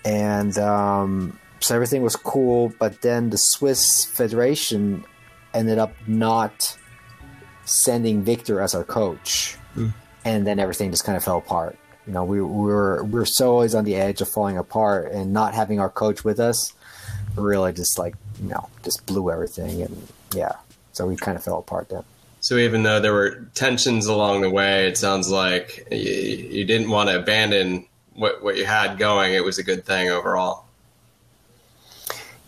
and. 0.05 0.57
Um, 0.59 1.39
so 1.61 1.75
everything 1.75 2.03
was 2.03 2.17
cool, 2.17 2.73
but 2.79 3.03
then 3.03 3.31
the 3.31 3.37
Swiss 3.37 4.05
Federation 4.05 5.05
ended 5.55 5.79
up 5.79 5.93
not 6.07 6.77
sending 7.65 8.23
Victor 8.23 8.61
as 8.61 8.75
our 8.75 8.85
coach, 8.85 9.57
mm. 9.75 9.93
and 10.25 10.47
then 10.47 10.59
everything 10.59 10.91
just 10.91 11.05
kind 11.05 11.17
of 11.17 11.25
fell 11.25 11.39
apart. 11.39 11.77
You 12.07 12.13
know, 12.13 12.25
we, 12.25 12.41
we 12.41 12.73
were 12.73 13.05
we 13.05 13.13
were 13.13 13.27
so 13.27 13.53
always 13.53 13.75
on 13.75 13.85
the 13.85 13.97
edge 13.97 14.21
of 14.21 14.29
falling 14.29 14.57
apart, 14.57 15.13
and 15.13 15.33
not 15.33 15.55
having 15.55 15.81
our 15.81 15.91
coach 15.91 16.25
with 16.25 16.41
us 16.41 16.73
really 17.39 17.73
just 17.73 17.99
like 17.99 18.15
you 18.43 18.49
know 18.49 18.69
just 18.85 19.05
blew 19.07 19.31
everything, 19.31 19.83
and 19.83 20.09
yeah, 20.35 20.53
so 20.93 21.07
we 21.07 21.17
kind 21.17 21.37
of 21.37 21.45
fell 21.45 21.59
apart 21.59 21.89
then. 21.89 22.05
So 22.41 22.57
even 22.57 22.83
though 22.85 23.01
there 23.01 23.13
were 23.13 23.47
tensions 23.55 24.07
along 24.07 24.43
the 24.43 24.51
way, 24.51 24.87
it 24.87 24.97
sounds 24.97 25.31
like 25.31 25.87
you, 25.91 25.99
you 25.99 26.65
didn't 26.65 26.91
want 26.91 27.09
to 27.11 27.19
abandon 27.19 27.87
what 28.15 28.43
what 28.43 28.57
you 28.57 28.65
had 28.65 28.99
going. 28.99 29.35
It 29.35 29.45
was 29.45 29.59
a 29.59 29.63
good 29.63 29.85
thing 29.85 30.09
overall. 30.11 30.65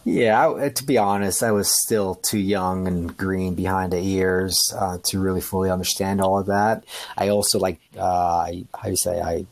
Yeah, 0.05 0.51
I, 0.51 0.71
to 0.71 0.85
be 0.85 0.97
honest, 0.97 1.43
I 1.43 1.53
was 1.53 1.71
still 1.83 2.15
too 2.15 2.39
young 2.39 2.89
and 2.89 3.15
green 3.17 3.55
behind 3.55 3.93
the 3.93 4.01
ears 4.01 4.59
uh, 4.77 4.99
to 5.05 5.21
really 5.21 5.43
fully 5.43 5.71
understand 5.71 6.23
all 6.23 6.39
of 6.39 6.47
that. 6.47 6.85
I 7.19 7.29
also 7.29 7.59
like, 7.59 7.81
uh, 7.99 8.03
I, 8.03 8.65
how 8.75 8.89
you 8.89 8.97
say, 8.97 9.21
I, 9.21 9.47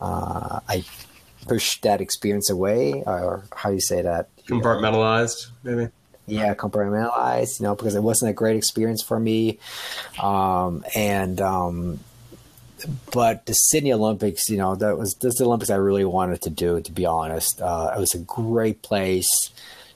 uh, 0.00 0.60
I 0.68 0.84
pushed 1.48 1.82
that 1.82 2.00
experience 2.00 2.48
away, 2.50 3.02
or 3.04 3.44
how 3.54 3.70
do 3.70 3.74
you 3.74 3.80
say 3.80 4.00
that? 4.02 4.28
Compartmentalized, 4.50 5.48
maybe. 5.62 5.90
Yeah, 6.26 6.54
compartmentalized. 6.54 7.60
You 7.60 7.64
know, 7.64 7.74
because 7.74 7.94
it 7.94 8.02
wasn't 8.02 8.30
a 8.30 8.34
great 8.34 8.56
experience 8.56 9.02
for 9.02 9.18
me, 9.18 9.58
um, 10.22 10.84
and 10.94 11.40
um, 11.40 12.00
but 13.12 13.46
the 13.46 13.52
Sydney 13.52 13.92
Olympics, 13.92 14.48
you 14.48 14.56
know, 14.56 14.74
that 14.76 14.96
was 14.98 15.14
this 15.14 15.38
the 15.38 15.44
Olympics 15.44 15.70
I 15.70 15.76
really 15.76 16.04
wanted 16.04 16.42
to 16.42 16.50
do. 16.50 16.80
To 16.80 16.92
be 16.92 17.06
honest, 17.06 17.60
uh, 17.60 17.92
it 17.96 18.00
was 18.00 18.14
a 18.14 18.20
great 18.20 18.82
place. 18.82 19.28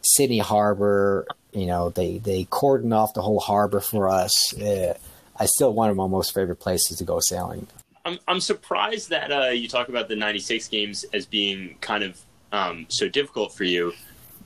Sydney 0.02 0.38
Harbor, 0.38 1.26
you 1.52 1.66
know, 1.66 1.90
they 1.90 2.18
they 2.18 2.44
cordon 2.44 2.92
off 2.92 3.14
the 3.14 3.22
whole 3.22 3.40
harbor 3.40 3.80
for 3.80 4.08
us. 4.08 4.32
Uh, 4.60 4.94
I 5.36 5.46
still 5.46 5.72
one 5.72 5.90
of 5.90 5.96
my 5.96 6.06
most 6.06 6.34
favorite 6.34 6.56
places 6.60 6.98
to 6.98 7.04
go 7.04 7.20
sailing. 7.20 7.66
I'm 8.04 8.18
I'm 8.28 8.40
surprised 8.40 9.10
that 9.10 9.32
uh, 9.32 9.48
you 9.48 9.68
talk 9.68 9.88
about 9.88 10.08
the 10.08 10.16
'96 10.16 10.68
games 10.68 11.04
as 11.12 11.26
being 11.26 11.76
kind 11.80 12.04
of 12.04 12.20
um, 12.52 12.86
so 12.88 13.08
difficult 13.08 13.54
for 13.54 13.64
you, 13.64 13.92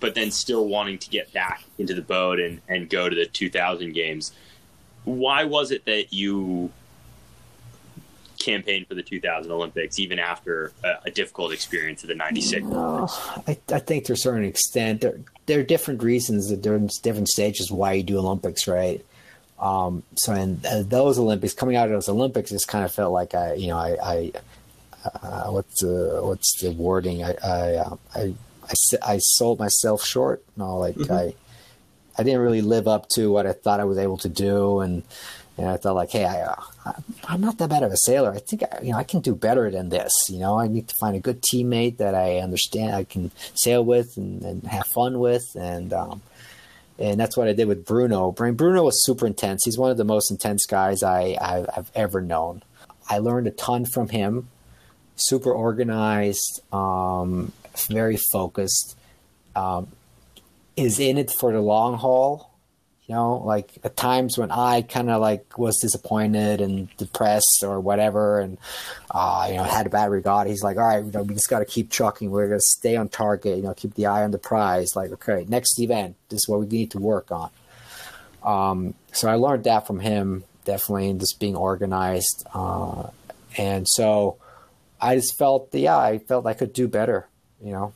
but 0.00 0.14
then 0.14 0.30
still 0.30 0.66
wanting 0.66 0.98
to 0.98 1.10
get 1.10 1.32
back 1.32 1.64
into 1.78 1.94
the 1.94 2.02
boat 2.02 2.38
and 2.40 2.60
and 2.68 2.88
go 2.88 3.08
to 3.08 3.16
the 3.16 3.26
2000 3.26 3.92
games. 3.92 4.32
Why 5.04 5.44
was 5.44 5.70
it 5.70 5.84
that 5.86 6.12
you 6.12 6.70
campaigned 8.38 8.86
for 8.86 8.94
the 8.94 9.02
2000 9.02 9.50
Olympics, 9.50 9.98
even 9.98 10.18
after 10.18 10.72
a, 10.84 10.94
a 11.06 11.10
difficult 11.10 11.52
experience 11.52 12.02
of 12.02 12.08
the 12.08 12.14
96? 12.14 12.64
No, 12.66 13.08
I, 13.46 13.58
I, 13.72 13.78
think 13.78 14.04
to 14.06 14.12
a 14.12 14.16
certain 14.16 14.44
extent, 14.44 15.00
there, 15.00 15.18
there 15.46 15.60
are 15.60 15.64
different 15.64 16.02
reasons 16.02 16.48
that 16.48 16.62
there 16.62 16.74
are 16.74 16.88
different 17.02 17.28
stages 17.28 17.70
why 17.70 17.94
you 17.94 18.02
do 18.02 18.18
Olympics, 18.18 18.68
right? 18.68 19.04
Um, 19.58 20.04
so 20.16 20.34
in 20.34 20.60
uh, 20.68 20.84
those 20.86 21.18
Olympics, 21.18 21.52
coming 21.52 21.76
out 21.76 21.86
of 21.86 21.92
those 21.92 22.08
Olympics, 22.08 22.50
just 22.50 22.68
kind 22.68 22.84
of 22.84 22.94
felt 22.94 23.12
like 23.12 23.34
I, 23.34 23.54
you 23.54 23.68
know, 23.68 23.76
I, 23.76 23.96
I 24.02 24.32
uh, 25.22 25.50
what's 25.50 25.80
the 25.80 26.20
what's 26.22 26.60
the 26.62 26.70
wording? 26.70 27.24
I 27.24 27.34
I, 27.42 27.74
uh, 27.74 27.96
I 28.14 28.34
I, 28.68 29.14
I 29.14 29.18
sold 29.18 29.58
myself 29.58 30.04
short. 30.04 30.44
You 30.56 30.64
No, 30.64 30.78
like 30.78 30.94
mm-hmm. 30.94 31.12
I 31.12 31.34
I 32.18 32.22
didn't 32.24 32.40
really 32.40 32.62
live 32.62 32.88
up 32.88 33.08
to 33.10 33.30
what 33.30 33.46
I 33.46 33.52
thought 33.52 33.80
I 33.80 33.84
was 33.84 33.98
able 33.98 34.18
to 34.18 34.28
do, 34.28 34.80
and 34.80 35.02
and 35.56 35.68
I 35.68 35.76
thought 35.76 35.96
like, 35.96 36.10
hey, 36.10 36.24
I, 36.24 36.42
uh, 36.42 36.92
I'm 37.24 37.40
not 37.40 37.58
that 37.58 37.68
bad 37.68 37.82
of 37.82 37.92
a 37.92 37.96
sailor. 37.96 38.32
I 38.32 38.38
think 38.38 38.62
I, 38.62 38.80
you 38.82 38.92
know 38.92 38.98
I 38.98 39.04
can 39.04 39.20
do 39.20 39.34
better 39.34 39.70
than 39.70 39.88
this. 39.88 40.12
You 40.28 40.38
know, 40.38 40.58
I 40.58 40.68
need 40.68 40.88
to 40.88 40.94
find 41.00 41.16
a 41.16 41.20
good 41.20 41.42
teammate 41.42 41.98
that 41.98 42.14
I 42.14 42.38
understand 42.38 42.94
I 42.94 43.04
can 43.04 43.30
sail 43.54 43.84
with 43.84 44.16
and, 44.16 44.42
and 44.42 44.62
have 44.64 44.86
fun 44.94 45.18
with, 45.18 45.44
and 45.54 45.92
um, 45.92 46.22
and 46.98 47.18
that's 47.18 47.36
what 47.36 47.48
I 47.48 47.52
did 47.52 47.68
with 47.68 47.84
Bruno. 47.84 48.32
Bruno 48.32 48.84
was 48.84 49.04
super 49.04 49.26
intense. 49.26 49.62
He's 49.64 49.78
one 49.78 49.90
of 49.90 49.96
the 49.96 50.04
most 50.04 50.30
intense 50.30 50.66
guys 50.66 51.02
I 51.02 51.36
I've, 51.40 51.68
I've 51.76 51.90
ever 51.94 52.20
known. 52.20 52.62
I 53.08 53.18
learned 53.18 53.46
a 53.46 53.52
ton 53.52 53.84
from 53.84 54.08
him. 54.08 54.48
Super 55.16 55.52
organized, 55.52 56.60
um, 56.72 57.52
very 57.86 58.18
focused. 58.32 58.96
Um, 59.56 59.88
is 60.76 61.00
in 61.00 61.18
it 61.18 61.30
for 61.30 61.52
the 61.52 61.60
long 61.60 61.96
haul 61.96 62.48
you 63.08 63.14
know, 63.14 63.38
like 63.38 63.72
at 63.82 63.96
times 63.96 64.36
when 64.36 64.50
I 64.50 64.82
kind 64.82 65.08
of 65.08 65.22
like 65.22 65.56
was 65.56 65.78
disappointed 65.78 66.60
and 66.60 66.94
depressed 66.98 67.62
or 67.62 67.80
whatever, 67.80 68.38
and 68.38 68.58
uh, 69.10 69.46
you 69.48 69.56
know 69.56 69.62
had 69.62 69.86
a 69.86 69.90
bad 69.90 70.10
regatta, 70.10 70.50
he's 70.50 70.62
like, 70.62 70.76
all 70.76 70.86
right, 70.86 71.02
you 71.02 71.10
know, 71.10 71.22
we 71.22 71.32
just 71.32 71.48
got 71.48 71.60
to 71.60 71.64
keep 71.64 71.90
trucking. 71.90 72.30
We're 72.30 72.48
gonna 72.48 72.60
stay 72.60 72.96
on 72.96 73.08
target. 73.08 73.56
You 73.56 73.62
know, 73.62 73.72
keep 73.72 73.94
the 73.94 74.06
eye 74.06 74.24
on 74.24 74.30
the 74.30 74.38
prize. 74.38 74.88
Like, 74.94 75.10
okay, 75.12 75.46
next 75.48 75.80
event, 75.80 76.16
this 76.28 76.40
is 76.40 76.48
what 76.48 76.60
we 76.60 76.66
need 76.66 76.90
to 76.90 76.98
work 76.98 77.30
on. 77.30 77.50
Um, 78.44 78.94
so 79.12 79.28
I 79.28 79.36
learned 79.36 79.64
that 79.64 79.86
from 79.86 80.00
him, 80.00 80.44
definitely, 80.66 81.08
and 81.08 81.18
just 81.18 81.40
being 81.40 81.56
organized. 81.56 82.46
Uh, 82.52 83.08
and 83.56 83.88
so 83.88 84.36
I 85.00 85.14
just 85.14 85.38
felt, 85.38 85.70
yeah, 85.72 85.96
I 85.96 86.18
felt 86.18 86.46
I 86.46 86.52
could 86.52 86.74
do 86.74 86.86
better. 86.88 87.26
You 87.62 87.72
know. 87.72 87.92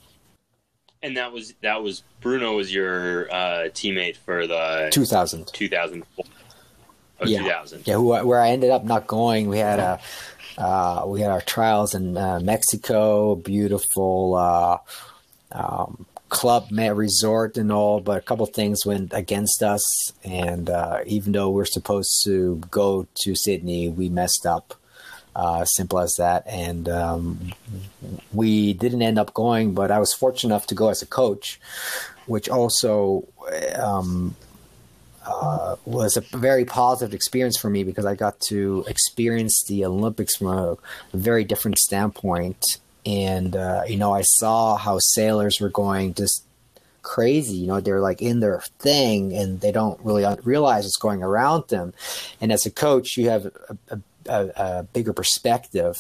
And 1.03 1.17
that 1.17 1.33
was 1.33 1.55
that 1.63 1.83
was 1.83 2.05
Bruno 2.21 2.57
was 2.57 2.73
your 2.73 3.31
uh, 3.33 3.69
teammate 3.71 4.17
for 4.17 4.47
the 4.47 4.89
2000 4.93 5.49
2000 5.49 6.05
oh, 6.19 6.25
yeah. 7.27 7.39
2000 7.39 7.83
yeah 7.87 7.95
who, 7.95 8.11
where 8.25 8.41
I 8.41 8.51
ended 8.51 8.71
up 8.71 8.85
not 8.85 9.09
going 9.09 9.49
we 9.49 9.59
had 9.59 9.81
a 9.81 10.01
uh, 10.59 11.05
we 11.07 11.21
had 11.21 11.31
our 11.31 11.41
trials 11.41 11.95
in 11.95 12.17
uh, 12.17 12.39
Mexico 12.41 13.35
beautiful 13.35 14.37
uh, 14.37 14.79
um, 15.51 16.07
club 16.29 16.69
resort 16.71 17.57
and 17.57 17.73
all 17.73 18.01
but 18.01 18.19
a 18.19 18.23
couple 18.23 18.47
things 18.47 18.87
went 18.87 19.13
against 19.13 19.61
us 19.61 20.13
and 20.23 20.71
uh, 20.71 21.01
even 21.05 21.33
though 21.33 21.51
we're 21.51 21.65
supposed 21.65 22.23
to 22.23 22.61
go 22.71 23.09
to 23.17 23.35
Sydney 23.35 23.89
we 23.89 24.09
messed 24.09 24.47
up 24.47 24.75
uh, 25.35 25.65
simple 25.65 25.99
as 25.99 26.15
that. 26.19 26.45
And 26.47 26.89
um, 26.89 27.53
we 28.33 28.73
didn't 28.73 29.03
end 29.03 29.19
up 29.19 29.35
going, 29.35 29.75
but 29.75 29.91
I 29.91 29.99
was 29.99 30.13
fortunate 30.13 30.55
enough 30.55 30.67
to 30.69 30.75
go 30.75 30.89
as 30.89 31.03
a 31.03 31.07
coach, 31.07 31.61
which 32.27 32.49
also 32.49 33.27
um, 33.77 34.37
uh, 35.25 35.77
was 35.85 36.17
a 36.17 36.21
very 36.37 36.65
positive 36.65 37.15
experience 37.15 37.57
for 37.57 37.71
me 37.71 37.85
because 37.85 38.05
I 38.05 38.15
got 38.15 38.41
to 38.49 38.85
experience 38.89 39.65
the 39.69 39.85
Olympics 39.85 40.37
from 40.37 40.49
a, 40.49 40.77
very 41.15 41.45
different 41.45 41.79
standpoint. 41.79 42.63
And, 43.05 43.57
uh, 43.57 43.83
you 43.87 43.97
know, 43.97 44.13
I 44.13 44.23
saw 44.23 44.77
how 44.77 44.99
sailors 45.01 45.61
were 45.61 45.69
going 45.69 46.15
just 46.15 46.45
crazy. 47.03 47.57
You 47.57 47.67
know, 47.67 47.81
they're 47.81 48.01
like 48.01 48.23
in 48.23 48.41
their 48.41 48.61
thing 48.79 49.33
and 49.33 49.61
they 49.61 49.73
don't 49.73 50.01
really 50.05 50.25
realize 50.45 50.85
what's 50.85 50.97
going 50.97 51.23
around 51.23 51.69
them. 51.69 51.93
And 52.41 52.53
as 52.53 52.65
a 52.65 52.71
coach, 52.71 53.17
you 53.17 53.29
have 53.29 53.47
a, 53.47 53.53
a 53.91 54.01
a, 54.27 54.51
a 54.57 54.83
bigger 54.85 55.13
perspective 55.13 55.97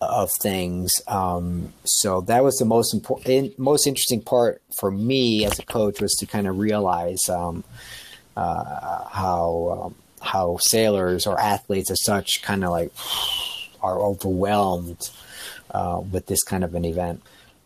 of 0.00 0.30
things. 0.40 0.90
Um, 1.06 1.72
so 1.84 2.22
that 2.22 2.42
was 2.42 2.56
the 2.56 2.64
most 2.64 2.92
important, 2.92 3.58
most 3.58 3.86
interesting 3.86 4.20
part 4.20 4.62
for 4.78 4.90
me 4.90 5.44
as 5.44 5.58
a 5.58 5.64
coach 5.64 6.00
was 6.00 6.14
to 6.16 6.26
kind 6.26 6.46
of 6.46 6.58
realize 6.58 7.20
um, 7.28 7.64
uh, 8.36 9.04
how 9.08 9.84
um, 9.84 9.94
how 10.20 10.56
sailors 10.60 11.26
or 11.26 11.38
athletes 11.38 11.90
as 11.90 12.02
such 12.04 12.42
kind 12.42 12.64
of 12.64 12.70
like 12.70 12.92
are 13.82 13.98
overwhelmed 14.00 15.10
uh, 15.72 16.00
with 16.10 16.26
this 16.26 16.42
kind 16.42 16.64
of 16.64 16.74
an 16.74 16.84
event. 16.84 17.22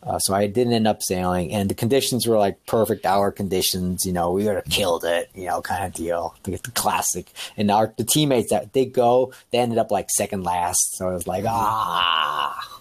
Uh, 0.07 0.21
so 0.21 0.35
I 0.35 0.47
didn't 0.47 0.73
end 0.73 0.87
up 0.87 1.03
sailing, 1.03 1.53
and 1.53 1.69
the 1.69 1.75
conditions 1.75 2.29
were 2.29 2.39
like 2.39 2.65
perfect 2.67 3.05
our 3.05 3.33
conditions. 3.33 4.07
You 4.07 4.13
know, 4.13 4.31
we 4.31 4.45
would 4.45 4.55
have 4.55 4.67
killed 4.67 5.05
it. 5.05 5.31
You 5.35 5.47
know, 5.47 5.61
kind 5.61 5.85
of 5.85 5.93
deal. 5.95 6.37
The, 6.45 6.53
the 6.53 6.71
classic. 6.71 7.33
And 7.57 7.71
our 7.73 7.93
the 7.97 8.05
teammates 8.05 8.51
that 8.51 8.73
they 8.73 8.85
go, 8.85 9.33
they 9.51 9.59
ended 9.59 9.79
up 9.79 9.91
like 9.91 10.09
second 10.11 10.45
last. 10.45 10.97
So 10.97 11.11
it 11.11 11.15
was 11.15 11.27
like 11.27 11.45
ah, 11.49 12.81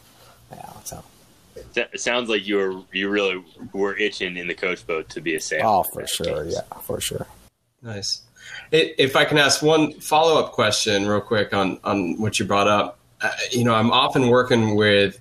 yeah. 0.51 0.70
So 0.84 1.03
it 1.55 2.00
sounds 2.00 2.29
like 2.29 2.46
you 2.46 2.58
were 2.58 2.82
you 2.94 3.10
really 3.10 3.44
were 3.74 3.98
itching 3.98 4.38
in 4.38 4.48
the 4.48 4.53
coach 4.53 4.86
boat 4.86 5.10
to 5.10 5.22
be 5.22 5.34
a 5.34 5.39
sailor. 5.39 5.65
Oh, 5.65 5.84
for 5.84 6.05
sure. 6.05 6.44
Games. 6.44 6.53
Yeah, 6.53 6.79
for 6.82 7.01
sure. 7.01 7.25
Nice. 7.82 8.22
If 8.72 9.15
I 9.15 9.25
can 9.25 9.39
ask 9.39 9.63
one 9.63 9.94
follow 9.94 10.39
up 10.39 10.51
question, 10.51 11.08
real 11.08 11.22
quick 11.22 11.55
on 11.55 11.79
on 11.84 12.20
what 12.22 12.38
you 12.38 12.46
brought 12.46 12.67
up, 12.67 13.00
uh, 13.22 13.32
you 13.51 13.63
know, 13.63 13.74
I'm 13.74 13.89
often 13.89 14.27
working 14.27 14.75
with. 14.75 15.20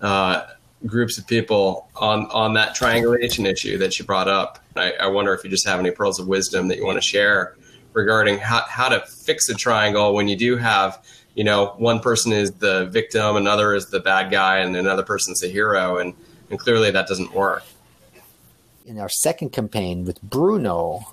Uh, 0.00 0.44
groups 0.84 1.16
of 1.18 1.26
people 1.26 1.88
on 1.96 2.26
on 2.26 2.54
that 2.54 2.74
triangulation 2.74 3.46
issue 3.46 3.78
that 3.78 3.98
you 3.98 4.04
brought 4.04 4.28
up. 4.28 4.58
I, 4.76 4.92
I, 4.92 5.06
wonder 5.06 5.32
if 5.32 5.42
you 5.42 5.48
just 5.48 5.66
have 5.66 5.80
any 5.80 5.90
pearls 5.90 6.20
of 6.20 6.28
wisdom 6.28 6.68
that 6.68 6.76
you 6.76 6.84
want 6.84 6.98
to 6.98 7.02
share 7.02 7.56
regarding 7.94 8.38
how, 8.38 8.62
how 8.68 8.90
to 8.90 9.00
fix 9.24 9.48
a 9.48 9.54
triangle 9.54 10.14
when 10.14 10.28
you 10.28 10.36
do 10.36 10.58
have, 10.58 11.02
you 11.34 11.44
know, 11.44 11.74
one 11.78 11.98
person 12.00 12.30
is 12.30 12.52
the 12.52 12.86
victim, 12.86 13.36
another 13.36 13.74
is 13.74 13.86
the 13.86 14.00
bad 14.00 14.30
guy, 14.30 14.58
and 14.58 14.76
another 14.76 15.02
person's 15.02 15.40
the 15.40 15.48
hero, 15.48 15.96
and 15.96 16.14
and 16.50 16.58
clearly 16.58 16.90
that 16.90 17.08
doesn't 17.08 17.32
work. 17.32 17.64
In 18.84 18.98
our 19.00 19.08
second 19.08 19.50
campaign 19.50 20.04
with 20.04 20.22
Bruno, 20.22 21.06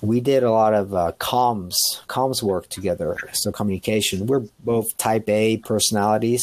we 0.00 0.20
did 0.20 0.42
a 0.42 0.50
lot 0.50 0.74
of 0.74 0.94
uh, 0.94 1.12
comms 1.18 1.74
comms 2.08 2.42
work 2.42 2.68
together. 2.68 3.16
So 3.34 3.52
communication. 3.52 4.26
We're 4.26 4.44
both 4.64 4.96
Type 4.96 5.28
A 5.28 5.58
personalities, 5.58 6.42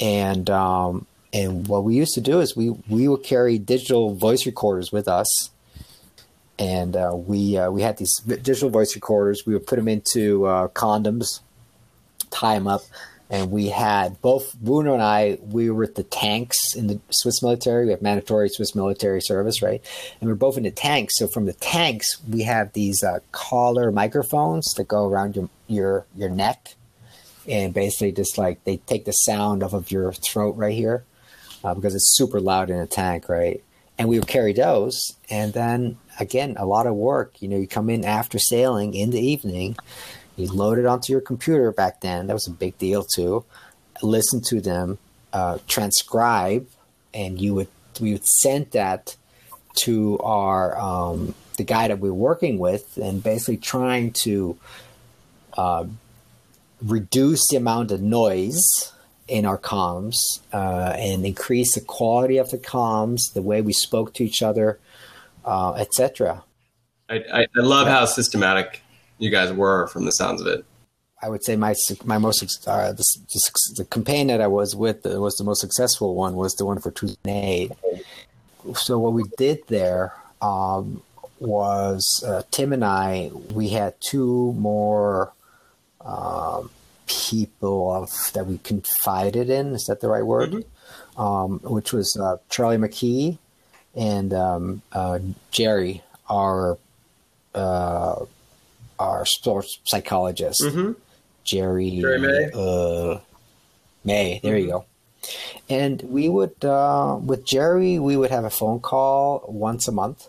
and 0.00 0.48
um, 0.48 1.06
and 1.34 1.66
what 1.66 1.82
we 1.82 1.96
used 1.96 2.14
to 2.14 2.20
do 2.20 2.40
is 2.40 2.56
we 2.56 2.70
we 2.88 3.08
would 3.08 3.24
carry 3.24 3.58
digital 3.58 4.14
voice 4.14 4.46
recorders 4.46 4.92
with 4.92 5.08
us, 5.08 5.50
and 6.60 6.96
uh, 6.96 7.10
we 7.12 7.58
uh, 7.58 7.70
we 7.72 7.82
had 7.82 7.96
these 7.96 8.14
digital 8.24 8.70
voice 8.70 8.94
recorders. 8.94 9.42
We 9.44 9.52
would 9.54 9.66
put 9.66 9.76
them 9.76 9.88
into 9.88 10.46
uh, 10.46 10.68
condoms, 10.68 11.40
tie 12.30 12.54
them 12.54 12.68
up, 12.68 12.82
and 13.28 13.50
we 13.50 13.66
had 13.66 14.22
both 14.22 14.54
Bruno 14.60 14.94
and 14.94 15.02
I. 15.02 15.38
We 15.42 15.70
were 15.70 15.82
at 15.82 15.96
the 15.96 16.04
tanks 16.04 16.56
in 16.76 16.86
the 16.86 17.00
Swiss 17.10 17.42
military. 17.42 17.86
We 17.86 17.90
have 17.90 18.00
mandatory 18.00 18.48
Swiss 18.48 18.76
military 18.76 19.20
service, 19.20 19.60
right? 19.60 19.82
And 20.20 20.30
we're 20.30 20.36
both 20.36 20.56
in 20.56 20.62
the 20.62 20.70
tanks. 20.70 21.14
So 21.18 21.26
from 21.26 21.46
the 21.46 21.52
tanks, 21.52 22.06
we 22.30 22.42
have 22.42 22.74
these 22.74 23.02
uh, 23.02 23.18
collar 23.32 23.90
microphones 23.90 24.72
that 24.76 24.86
go 24.86 25.08
around 25.08 25.34
your 25.34 25.50
your 25.66 26.06
your 26.14 26.30
neck, 26.30 26.76
and 27.48 27.74
basically 27.74 28.12
just 28.12 28.38
like 28.38 28.62
they 28.62 28.76
take 28.76 29.04
the 29.04 29.10
sound 29.10 29.64
off 29.64 29.72
of 29.72 29.90
your 29.90 30.12
throat 30.12 30.52
right 30.56 30.72
here 30.72 31.04
uh, 31.64 31.74
because 31.74 31.94
it's 31.94 32.14
super 32.14 32.40
loud 32.40 32.70
in 32.70 32.78
a 32.78 32.86
tank, 32.86 33.28
right? 33.28 33.64
And 33.98 34.08
we 34.08 34.18
would 34.18 34.28
carry 34.28 34.52
those, 34.52 35.14
and 35.30 35.52
then 35.52 35.96
again, 36.20 36.56
a 36.58 36.66
lot 36.66 36.86
of 36.86 36.94
work. 36.94 37.40
You 37.40 37.48
know, 37.48 37.56
you 37.56 37.66
come 37.66 37.88
in 37.88 38.04
after 38.04 38.38
sailing 38.38 38.94
in 38.94 39.10
the 39.10 39.20
evening, 39.20 39.76
you 40.36 40.46
load 40.48 40.78
it 40.78 40.86
onto 40.86 41.12
your 41.12 41.22
computer. 41.22 41.72
Back 41.72 42.00
then, 42.00 42.26
that 42.26 42.34
was 42.34 42.46
a 42.46 42.52
big 42.52 42.76
deal 42.78 43.04
too. 43.04 43.44
Listen 44.02 44.42
to 44.48 44.60
them, 44.60 44.98
uh, 45.32 45.58
transcribe, 45.68 46.66
and 47.14 47.40
you 47.40 47.54
would 47.54 47.68
we 48.00 48.12
would 48.12 48.26
send 48.26 48.72
that 48.72 49.16
to 49.76 50.18
our 50.18 50.76
um, 50.78 51.34
the 51.56 51.64
guy 51.64 51.88
that 51.88 52.00
we're 52.00 52.12
working 52.12 52.58
with, 52.58 52.96
and 52.96 53.22
basically 53.22 53.56
trying 53.56 54.12
to 54.24 54.58
uh, 55.56 55.84
reduce 56.82 57.46
the 57.48 57.56
amount 57.56 57.92
of 57.92 58.02
noise 58.02 58.92
in 59.28 59.46
our 59.46 59.58
comms 59.58 60.16
uh, 60.52 60.94
and 60.96 61.24
increase 61.24 61.74
the 61.74 61.80
quality 61.80 62.36
of 62.36 62.50
the 62.50 62.58
comms, 62.58 63.32
the 63.32 63.42
way 63.42 63.62
we 63.62 63.72
spoke 63.72 64.12
to 64.14 64.24
each 64.24 64.42
other, 64.42 64.78
uh, 65.44 65.74
etc. 65.74 66.42
I, 67.08 67.16
I, 67.32 67.40
I, 67.42 67.60
love 67.60 67.86
how 67.86 68.04
systematic 68.04 68.82
you 69.18 69.30
guys 69.30 69.52
were 69.52 69.86
from 69.88 70.04
the 70.04 70.12
sounds 70.12 70.40
of 70.40 70.46
it. 70.46 70.64
I 71.22 71.28
would 71.28 71.44
say 71.44 71.56
my 71.56 71.74
my 72.04 72.18
most 72.18 72.42
uh, 72.68 72.92
the, 72.92 73.04
the, 73.32 73.72
the, 73.76 73.84
campaign 73.86 74.26
that 74.26 74.42
I 74.42 74.46
was 74.46 74.76
with 74.76 75.04
was 75.06 75.34
the 75.36 75.44
most 75.44 75.60
successful 75.60 76.14
one 76.14 76.34
was 76.34 76.52
the 76.54 76.66
one 76.66 76.80
for 76.80 76.90
2008. 76.90 77.72
So 78.74 78.98
what 78.98 79.14
we 79.14 79.24
did 79.38 79.60
there 79.68 80.12
um, 80.42 81.02
was 81.40 82.04
uh, 82.26 82.42
Tim 82.50 82.74
and 82.74 82.84
I 82.84 83.30
we 83.54 83.70
had 83.70 83.94
two 84.00 84.52
more. 84.58 85.32
Um, 86.02 86.70
people 87.06 87.92
of 87.92 88.10
that 88.32 88.46
we 88.46 88.58
confided 88.58 89.50
in. 89.50 89.74
Is 89.74 89.86
that 89.86 90.00
the 90.00 90.08
right 90.08 90.24
word? 90.24 90.50
Mm-hmm. 90.50 91.20
Um, 91.20 91.60
which 91.62 91.92
was 91.92 92.16
uh, 92.20 92.38
Charlie 92.50 92.76
McKee 92.76 93.38
and 93.94 94.34
um, 94.34 94.82
uh, 94.92 95.20
Jerry, 95.50 96.02
our 96.28 96.76
uh, 97.54 98.24
our 98.98 99.26
sports 99.26 99.78
psychologist. 99.84 100.60
Mm-hmm. 100.62 100.92
Jerry, 101.44 102.00
Jerry 102.00 102.18
May. 102.18 102.50
Uh, 102.54 103.20
May. 104.04 104.40
There 104.42 104.54
mm-hmm. 104.54 104.64
you 104.64 104.70
go. 104.70 104.84
And 105.68 106.02
we 106.02 106.28
would, 106.28 106.64
uh, 106.64 107.18
with 107.22 107.46
Jerry, 107.46 107.98
we 107.98 108.16
would 108.16 108.30
have 108.30 108.44
a 108.44 108.50
phone 108.50 108.80
call 108.80 109.44
once 109.48 109.88
a 109.88 109.92
month. 109.92 110.28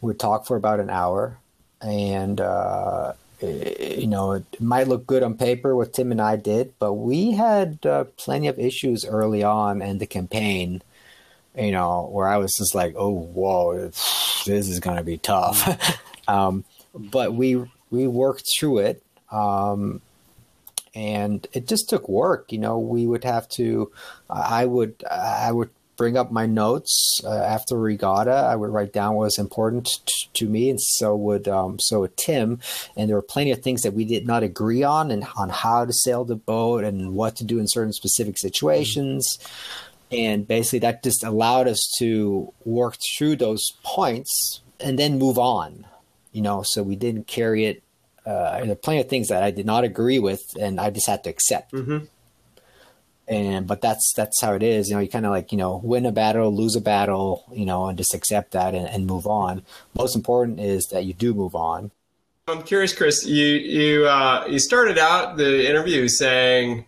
We'd 0.00 0.18
talk 0.18 0.46
for 0.46 0.56
about 0.56 0.80
an 0.80 0.90
hour, 0.90 1.38
and 1.80 2.38
uh, 2.38 3.14
you 3.44 4.06
know, 4.06 4.32
it 4.32 4.60
might 4.60 4.88
look 4.88 5.06
good 5.06 5.22
on 5.22 5.36
paper 5.36 5.74
what 5.74 5.92
Tim 5.92 6.12
and 6.12 6.20
I 6.20 6.36
did, 6.36 6.74
but 6.78 6.94
we 6.94 7.32
had 7.32 7.84
uh, 7.86 8.04
plenty 8.16 8.48
of 8.48 8.58
issues 8.58 9.04
early 9.04 9.42
on 9.42 9.82
in 9.82 9.98
the 9.98 10.06
campaign. 10.06 10.82
You 11.56 11.70
know, 11.70 12.08
where 12.10 12.26
I 12.26 12.38
was 12.38 12.52
just 12.58 12.74
like, 12.74 12.94
"Oh, 12.96 13.12
whoa, 13.12 13.86
this 14.46 14.68
is 14.68 14.80
going 14.80 14.96
to 14.96 15.04
be 15.04 15.18
tough," 15.18 15.98
um, 16.28 16.64
but 16.94 17.34
we 17.34 17.64
we 17.90 18.06
worked 18.06 18.44
through 18.58 18.78
it, 18.78 19.02
um, 19.30 20.00
and 20.94 21.46
it 21.52 21.68
just 21.68 21.88
took 21.88 22.08
work. 22.08 22.50
You 22.50 22.58
know, 22.58 22.78
we 22.78 23.06
would 23.06 23.24
have 23.24 23.48
to. 23.50 23.92
I 24.28 24.66
would 24.66 25.04
I 25.08 25.52
would 25.52 25.70
bring 25.96 26.16
up 26.16 26.30
my 26.30 26.46
notes 26.46 27.20
uh, 27.24 27.30
after 27.30 27.78
regatta. 27.78 28.32
I 28.32 28.56
would 28.56 28.70
write 28.70 28.92
down 28.92 29.14
what 29.14 29.24
was 29.24 29.38
important 29.38 29.88
t- 30.06 30.28
to 30.34 30.48
me, 30.48 30.70
and 30.70 30.80
so 30.80 31.14
would 31.16 31.48
um, 31.48 31.78
so 31.80 32.00
would 32.00 32.16
Tim. 32.16 32.60
And 32.96 33.08
there 33.08 33.16
were 33.16 33.22
plenty 33.22 33.50
of 33.50 33.62
things 33.62 33.82
that 33.82 33.94
we 33.94 34.04
did 34.04 34.26
not 34.26 34.42
agree 34.42 34.82
on, 34.82 35.10
and 35.10 35.26
on 35.36 35.48
how 35.48 35.84
to 35.84 35.92
sail 35.92 36.24
the 36.24 36.36
boat 36.36 36.84
and 36.84 37.14
what 37.14 37.36
to 37.36 37.44
do 37.44 37.58
in 37.58 37.68
certain 37.68 37.92
specific 37.92 38.38
situations. 38.38 39.38
And 40.10 40.46
basically, 40.46 40.80
that 40.80 41.02
just 41.02 41.24
allowed 41.24 41.68
us 41.68 41.80
to 41.98 42.52
work 42.64 42.96
through 43.16 43.36
those 43.36 43.64
points 43.82 44.60
and 44.80 44.98
then 44.98 45.18
move 45.18 45.38
on. 45.38 45.86
You 46.32 46.42
know, 46.42 46.62
so 46.64 46.82
we 46.82 46.96
didn't 46.96 47.26
carry 47.26 47.66
it. 47.66 47.82
Uh, 48.26 48.60
there 48.60 48.72
are 48.72 48.74
plenty 48.74 49.00
of 49.00 49.08
things 49.08 49.28
that 49.28 49.42
I 49.42 49.50
did 49.50 49.66
not 49.66 49.84
agree 49.84 50.18
with, 50.18 50.42
and 50.58 50.80
I 50.80 50.90
just 50.90 51.06
had 51.06 51.24
to 51.24 51.30
accept. 51.30 51.72
Mm-hmm 51.72 52.06
and 53.26 53.66
but 53.66 53.80
that's 53.80 54.12
that's 54.14 54.40
how 54.40 54.54
it 54.54 54.62
is. 54.62 54.88
You 54.88 54.96
know 54.96 55.00
you 55.00 55.08
kind 55.08 55.26
of 55.26 55.32
like 55.32 55.52
you 55.52 55.58
know 55.58 55.80
win 55.82 56.06
a 56.06 56.12
battle 56.12 56.54
lose 56.54 56.76
a 56.76 56.80
battle 56.80 57.44
you 57.52 57.64
know 57.64 57.86
and 57.86 57.96
just 57.96 58.14
accept 58.14 58.52
that 58.52 58.74
and, 58.74 58.86
and, 58.86 59.06
move 59.06 59.26
on. 59.26 59.62
Most 59.94 60.14
important 60.14 60.60
is 60.60 60.86
that 60.88 61.04
you 61.04 61.14
do 61.14 61.34
move 61.34 61.54
on. 61.54 61.90
I'm 62.46 62.62
curious 62.62 62.94
chris 62.94 63.24
you 63.24 63.46
you 63.46 64.06
uh, 64.06 64.46
you 64.48 64.58
started 64.58 64.98
out 64.98 65.36
the 65.36 65.68
interview 65.68 66.08
saying 66.08 66.84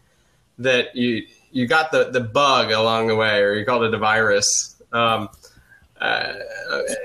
that 0.58 0.94
you 0.94 1.26
you 1.52 1.66
got 1.66 1.92
the 1.92 2.10
the 2.10 2.20
bug 2.20 2.70
along 2.70 3.06
the 3.06 3.16
way 3.16 3.40
or 3.40 3.54
you 3.54 3.64
called 3.64 3.84
it 3.84 3.94
a 3.94 3.98
virus. 3.98 4.76
Um, 4.92 5.28
uh, 6.00 6.34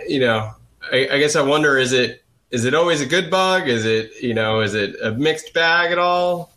you 0.08 0.20
know 0.20 0.52
I, 0.92 1.08
I 1.14 1.20
guess 1.20 1.38
i 1.38 1.42
wonder 1.42 1.78
is 1.78 1.94
it 1.94 2.22
is 2.52 2.66
it 2.66 2.74
always 2.74 3.00
a 3.00 3.06
good 3.06 3.32
bug? 3.32 3.70
Is 3.70 3.86
it 3.86 4.12
you 4.22 4.34
know 4.34 4.60
is 4.60 4.76
it 4.76 4.96
a 5.02 5.12
mixed 5.12 5.54
bag 5.54 5.92
at 5.92 5.98
all? 5.98 6.52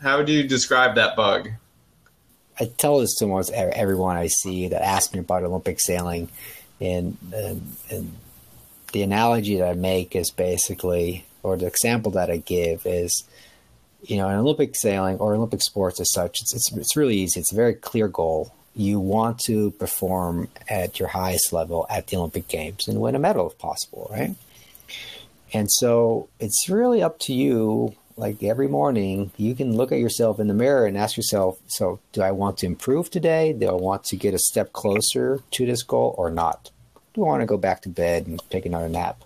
How 0.00 0.18
would 0.18 0.28
you 0.28 0.42
describe 0.46 0.96
that 0.96 1.16
bug 1.16 1.50
I 2.60 2.70
tell 2.76 2.98
this 2.98 3.14
to 3.16 3.26
almost 3.26 3.52
everyone 3.52 4.16
I 4.16 4.26
see 4.26 4.68
that 4.68 4.82
asks 4.82 5.12
me 5.12 5.20
about 5.20 5.44
Olympic 5.44 5.78
sailing, 5.80 6.28
and, 6.80 7.16
and, 7.32 7.76
and 7.90 8.12
the 8.92 9.02
analogy 9.02 9.58
that 9.58 9.68
I 9.68 9.74
make 9.74 10.16
is 10.16 10.30
basically, 10.30 11.24
or 11.42 11.56
the 11.56 11.66
example 11.66 12.12
that 12.12 12.30
I 12.30 12.38
give 12.38 12.84
is, 12.84 13.24
you 14.02 14.16
know, 14.16 14.28
in 14.28 14.36
Olympic 14.36 14.74
sailing 14.74 15.18
or 15.18 15.34
Olympic 15.34 15.62
sports 15.62 16.00
as 16.00 16.12
such, 16.12 16.40
it's, 16.40 16.54
it's, 16.54 16.72
it's 16.72 16.96
really 16.96 17.16
easy. 17.16 17.40
It's 17.40 17.52
a 17.52 17.56
very 17.56 17.74
clear 17.74 18.08
goal. 18.08 18.52
You 18.74 19.00
want 19.00 19.40
to 19.40 19.72
perform 19.72 20.48
at 20.68 20.98
your 20.98 21.08
highest 21.08 21.52
level 21.52 21.86
at 21.90 22.06
the 22.06 22.16
Olympic 22.16 22.48
Games 22.48 22.86
and 22.88 23.00
win 23.00 23.14
a 23.14 23.18
medal 23.18 23.50
if 23.50 23.58
possible, 23.58 24.08
right? 24.10 24.34
And 25.52 25.70
so 25.70 26.28
it's 26.38 26.68
really 26.68 27.02
up 27.02 27.18
to 27.20 27.32
you 27.32 27.94
like 28.18 28.42
every 28.42 28.68
morning, 28.68 29.30
you 29.36 29.54
can 29.54 29.76
look 29.76 29.92
at 29.92 30.00
yourself 30.00 30.40
in 30.40 30.48
the 30.48 30.54
mirror 30.54 30.86
and 30.86 30.98
ask 30.98 31.16
yourself, 31.16 31.58
so 31.68 32.00
do 32.12 32.20
I 32.20 32.32
want 32.32 32.58
to 32.58 32.66
improve 32.66 33.10
today? 33.10 33.52
Do 33.52 33.68
I 33.68 33.72
want 33.72 34.04
to 34.04 34.16
get 34.16 34.34
a 34.34 34.38
step 34.38 34.72
closer 34.72 35.40
to 35.52 35.66
this 35.66 35.84
goal 35.84 36.14
or 36.18 36.28
not? 36.30 36.70
Do 37.14 37.22
I 37.22 37.28
want 37.28 37.42
to 37.42 37.46
go 37.46 37.56
back 37.56 37.82
to 37.82 37.88
bed 37.88 38.26
and 38.26 38.42
take 38.50 38.66
another 38.66 38.88
nap 38.88 39.22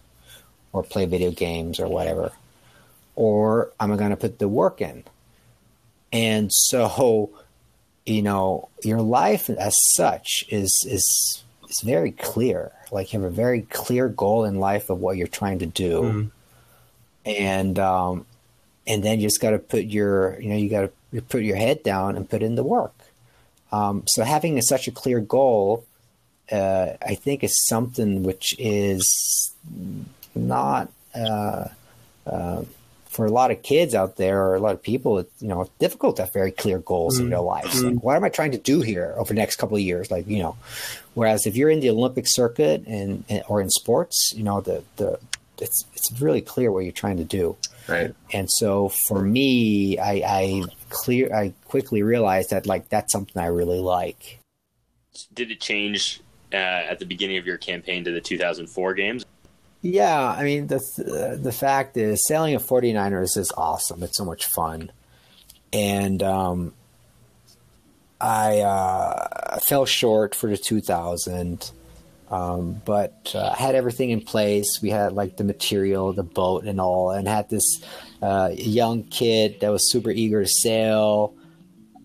or 0.73 0.83
play 0.83 1.07
video 1.07 1.31
games 1.31 1.81
or 1.81 1.89
whatever? 1.89 2.33
Or 3.17 3.73
am 3.81 3.93
I 3.93 3.97
going 3.97 4.11
to 4.11 4.17
put 4.17 4.39
the 4.39 4.49
work 4.49 4.81
in? 4.81 5.05
And 6.13 6.53
so 6.53 7.31
you 8.05 8.23
know, 8.23 8.69
your 8.83 9.01
life 9.01 9.49
as 9.49 9.75
such 9.97 10.45
is 10.49 10.85
is 10.89 11.43
is 11.69 11.81
very 11.83 12.11
clear. 12.11 12.73
Like 12.91 13.13
you 13.13 13.21
have 13.21 13.31
a 13.31 13.35
very 13.35 13.63
clear 13.63 14.09
goal 14.09 14.45
in 14.45 14.61
life 14.61 14.91
of 14.91 15.01
what 15.01 15.17
you're 15.17 15.27
trying 15.27 15.61
to 15.61 15.67
do, 15.67 16.03
mm. 16.03 16.31
and 17.25 17.79
um, 17.79 18.27
and 18.87 19.03
then 19.03 19.21
you 19.21 19.27
just 19.27 19.41
got 19.41 19.51
to 19.51 19.59
put 19.59 19.85
your 19.85 20.41
you 20.41 20.49
know 20.49 20.57
you 20.57 20.69
got 20.69 20.91
to 21.13 21.23
put 21.23 21.43
your 21.43 21.57
head 21.57 21.83
down 21.83 22.17
and 22.17 22.29
put 22.29 22.43
in 22.43 22.55
the 22.55 22.65
work. 22.65 22.95
Um, 23.71 24.05
so 24.07 24.23
having 24.23 24.59
a, 24.59 24.63
such 24.63 24.87
a 24.87 24.91
clear 24.91 25.21
goal, 25.21 25.87
uh, 26.51 26.93
I 27.01 27.15
think, 27.15 27.43
is 27.43 27.67
something 27.67 28.23
which 28.23 28.55
is 28.59 29.53
not. 30.35 30.91
Uh, 31.15 31.69
uh, 32.27 32.65
for 33.13 33.27
a 33.27 33.31
lot 33.31 33.51
of 33.51 33.63
kids 33.63 33.95
out 33.95 34.17
there 34.17 34.43
or 34.43 34.55
a 34.55 34.59
lot 34.59 34.73
of 34.73 34.83
people, 34.83 35.19
it's, 35.19 35.43
you 35.43 35.49
know, 35.49 35.61
it's 35.61 35.71
difficult 35.79 36.17
to 36.17 36.23
have 36.23 36.33
very 36.33 36.51
clear 36.51 36.79
goals 36.79 37.19
mm 37.19 37.25
in 37.25 37.31
their 37.31 37.41
lives. 37.41 37.83
mm 37.83 37.93
Like, 37.93 38.03
what 38.03 38.17
am 38.17 38.25
I 38.25 38.31
trying 38.31 38.53
to 38.53 38.59
do 38.59 38.81
here 38.81 39.15
over 39.19 39.35
the 39.35 39.39
next 39.39 39.57
couple 39.57 39.77
of 39.77 39.83
years? 39.83 40.11
Like, 40.11 40.27
you 40.27 40.43
know, 40.43 40.57
whereas 41.13 41.47
if 41.47 41.55
you're 41.55 41.69
in 41.69 41.81
the 41.81 41.91
Olympic 41.91 42.25
circuit 42.27 42.85
and, 42.87 43.25
and 43.29 43.43
or 43.49 43.61
in 43.61 43.69
sports, 43.69 44.33
you 44.35 44.43
know, 44.43 44.63
the, 44.63 44.83
the, 44.97 45.21
it's, 45.61 45.85
it's 45.95 46.23
really 46.23 46.41
clear 46.41 46.73
what 46.73 46.85
you're 46.85 46.93
trying 46.93 47.19
to 47.19 47.25
do. 47.25 47.55
Right. 47.89 48.15
And 48.33 48.49
so 48.51 48.91
for 49.09 49.23
me, 49.23 49.99
I, 49.99 50.23
I 50.25 50.63
clear, 50.89 51.35
I 51.35 51.53
quickly 51.65 52.03
realized 52.03 52.51
that 52.51 52.67
like, 52.67 52.89
that's 52.89 53.13
something 53.13 53.41
I 53.43 53.47
really 53.47 53.81
like. 53.81 54.41
Did 55.35 55.51
it 55.51 55.61
change 55.61 56.21
uh, 56.53 56.57
at 56.57 56.99
the 56.99 57.07
beginning 57.07 57.39
of 57.39 57.47
your 57.47 57.59
campaign 57.59 58.05
to 58.05 58.13
the 58.13 58.21
2004 58.21 58.95
games? 58.95 59.25
Yeah, 59.83 60.25
I 60.25 60.45
mean 60.45 60.69
the 60.69 61.39
the 61.43 61.51
fact 61.51 61.97
is 61.97 62.25
sailing 62.29 62.55
a 62.55 62.61
49ers 62.61 63.37
is 63.37 63.53
awesome. 63.57 64.05
It's 64.05 64.17
so 64.17 64.25
much 64.25 64.47
fun, 64.47 64.93
and 65.73 66.23
um, 66.23 66.73
I 68.21 68.61
uh, 68.61 69.59
fell 69.59 69.85
short 69.85 70.37
for 70.37 70.49
the 70.49 70.57
2000, 70.57 71.73
um, 72.33 72.81
but 72.87 73.31
uh, 73.35 73.55
had 73.55 73.75
everything 73.75 74.11
in 74.11 74.23
place. 74.23 74.81
We 74.81 74.89
had 74.89 75.13
like 75.13 75.37
the 75.37 75.45
material, 75.45 76.15
the 76.15 76.23
boat, 76.23 76.65
and 76.65 76.81
all, 76.81 77.11
and 77.11 77.29
had 77.29 77.51
this 77.51 77.83
uh, 78.23 78.51
young 78.55 79.05
kid 79.05 79.61
that 79.61 79.71
was 79.71 79.93
super 79.93 80.11
eager 80.11 80.43
to 80.43 80.49
sail. 80.49 81.35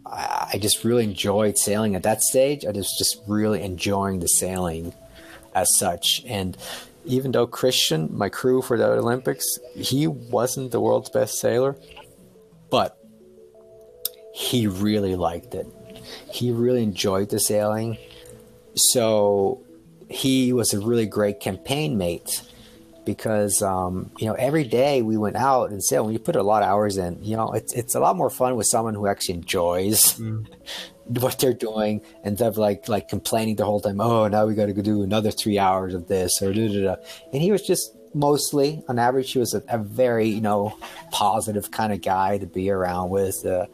I, 0.05 0.49
I 0.53 0.57
just 0.57 0.83
really 0.83 1.05
enjoyed 1.05 1.57
sailing 1.57 1.95
at 1.95 2.03
that 2.03 2.21
stage. 2.21 2.65
I 2.65 2.71
was 2.71 2.93
just 2.97 3.21
really 3.25 3.63
enjoying 3.63 4.19
the 4.19 4.27
sailing 4.27 4.93
as 5.55 5.69
such, 5.77 6.21
and 6.27 6.57
even 7.05 7.31
though 7.31 7.47
Christian, 7.47 8.09
my 8.11 8.27
crew 8.27 8.61
for 8.61 8.77
the 8.77 8.85
Olympics, 8.85 9.45
he 9.75 10.07
wasn't 10.07 10.71
the 10.71 10.81
world's 10.81 11.09
best 11.09 11.39
sailor, 11.39 11.77
but 12.69 12.97
he 14.33 14.67
really 14.67 15.15
liked 15.15 15.55
it. 15.55 15.67
He 16.29 16.51
really 16.51 16.83
enjoyed 16.83 17.29
the 17.29 17.39
sailing. 17.39 17.97
So 18.75 19.63
he 20.09 20.53
was 20.53 20.73
a 20.73 20.79
really 20.79 21.05
great 21.05 21.39
campaign 21.39 21.97
mate 21.97 22.41
because 23.07 23.61
um, 23.61 24.11
you 24.19 24.27
know 24.27 24.33
every 24.33 24.65
day 24.65 25.01
we 25.01 25.17
went 25.17 25.37
out 25.37 25.71
and 25.71 25.83
sailed. 25.83 26.05
When 26.05 26.13
you 26.13 26.19
put 26.19 26.35
a 26.35 26.43
lot 26.43 26.61
of 26.61 26.69
hours 26.69 26.97
in, 26.97 27.23
you 27.23 27.37
know 27.37 27.53
it's 27.53 27.73
it's 27.73 27.95
a 27.95 27.99
lot 27.99 28.15
more 28.15 28.29
fun 28.29 28.55
with 28.55 28.67
someone 28.67 28.93
who 28.93 29.07
actually 29.07 29.35
enjoys 29.35 30.13
mm. 30.19 30.45
what 31.05 31.39
they're 31.39 31.53
doing 31.53 32.01
instead 32.25 32.47
of 32.47 32.57
like 32.57 32.89
like 32.89 33.07
complaining 33.07 33.55
the 33.55 33.65
whole 33.65 33.79
time. 33.79 34.01
Oh, 34.01 34.27
now 34.27 34.45
we 34.45 34.55
got 34.55 34.65
to 34.67 34.73
go 34.73 34.81
do 34.81 35.03
another 35.03 35.31
three 35.31 35.57
hours 35.57 35.93
of 35.93 36.07
this 36.07 36.41
or 36.41 36.53
da 36.53 36.67
da 36.67 36.83
da. 36.83 36.95
And 37.31 37.41
he 37.41 37.51
was 37.51 37.65
just 37.65 37.95
mostly 38.13 38.83
on 38.87 38.97
average 38.99 39.31
he 39.31 39.39
was 39.39 39.53
a, 39.53 39.63
a 39.69 39.77
very 39.77 40.27
you 40.27 40.41
know 40.41 40.77
positive 41.11 41.71
kind 41.71 41.93
of 41.93 42.01
guy 42.01 42.37
to 42.37 42.45
be 42.45 42.69
around 42.69 43.09
with. 43.09 43.45
Uh, 43.45 43.65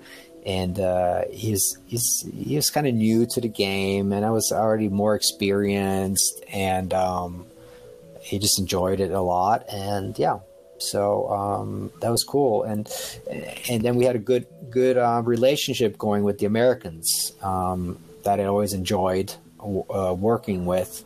and 0.45 0.79
uh, 0.79 1.23
he's 1.31 1.77
he's 1.87 2.25
he 2.33 2.55
was 2.55 2.69
kind 2.69 2.87
of 2.87 2.93
new 2.93 3.25
to 3.27 3.41
the 3.41 3.47
game, 3.47 4.11
and 4.11 4.25
I 4.25 4.31
was 4.31 4.51
already 4.51 4.89
more 4.89 5.15
experienced, 5.15 6.43
and 6.51 6.93
um, 6.93 7.45
he 8.21 8.39
just 8.39 8.59
enjoyed 8.59 8.99
it 8.99 9.11
a 9.11 9.21
lot. 9.21 9.65
And 9.71 10.17
yeah, 10.19 10.39
so 10.79 11.29
um, 11.29 11.91
that 12.01 12.09
was 12.09 12.23
cool, 12.23 12.63
and 12.63 12.89
and 13.69 13.81
then 13.81 13.95
we 13.95 14.05
had 14.05 14.15
a 14.15 14.19
good 14.19 14.45
good 14.69 14.97
uh, 14.97 15.21
relationship 15.23 15.97
going 15.97 16.23
with 16.23 16.39
the 16.39 16.45
Americans 16.45 17.31
um, 17.41 17.97
that 18.23 18.39
I 18.39 18.45
always 18.45 18.73
enjoyed 18.73 19.33
uh, 19.61 20.13
working 20.17 20.65
with, 20.65 21.05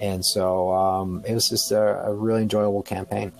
and 0.00 0.24
so 0.24 0.72
um, 0.72 1.22
it 1.26 1.34
was 1.34 1.48
just 1.48 1.70
a, 1.72 2.06
a 2.06 2.14
really 2.14 2.42
enjoyable 2.42 2.82
campaign. 2.82 3.32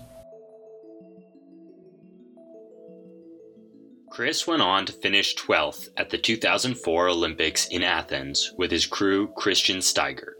Chris 4.13 4.45
went 4.45 4.61
on 4.61 4.85
to 4.85 4.93
finish 4.93 5.35
12th 5.35 5.89
at 5.97 6.11
the 6.11 6.19
2004 6.19 7.09
Olympics 7.09 7.65
in 7.69 7.81
Athens 7.81 8.53
with 8.59 8.69
his 8.69 8.85
crew 8.85 9.27
Christian 9.35 9.79
Steiger. 9.79 10.33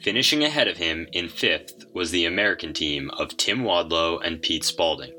Finishing 0.00 0.42
ahead 0.42 0.66
of 0.66 0.78
him 0.78 1.06
in 1.12 1.28
fifth 1.28 1.84
was 1.92 2.10
the 2.10 2.24
American 2.24 2.72
team 2.72 3.10
of 3.18 3.36
Tim 3.36 3.64
Wadlow 3.64 4.24
and 4.24 4.40
Pete 4.40 4.64
Spaulding. 4.64 5.12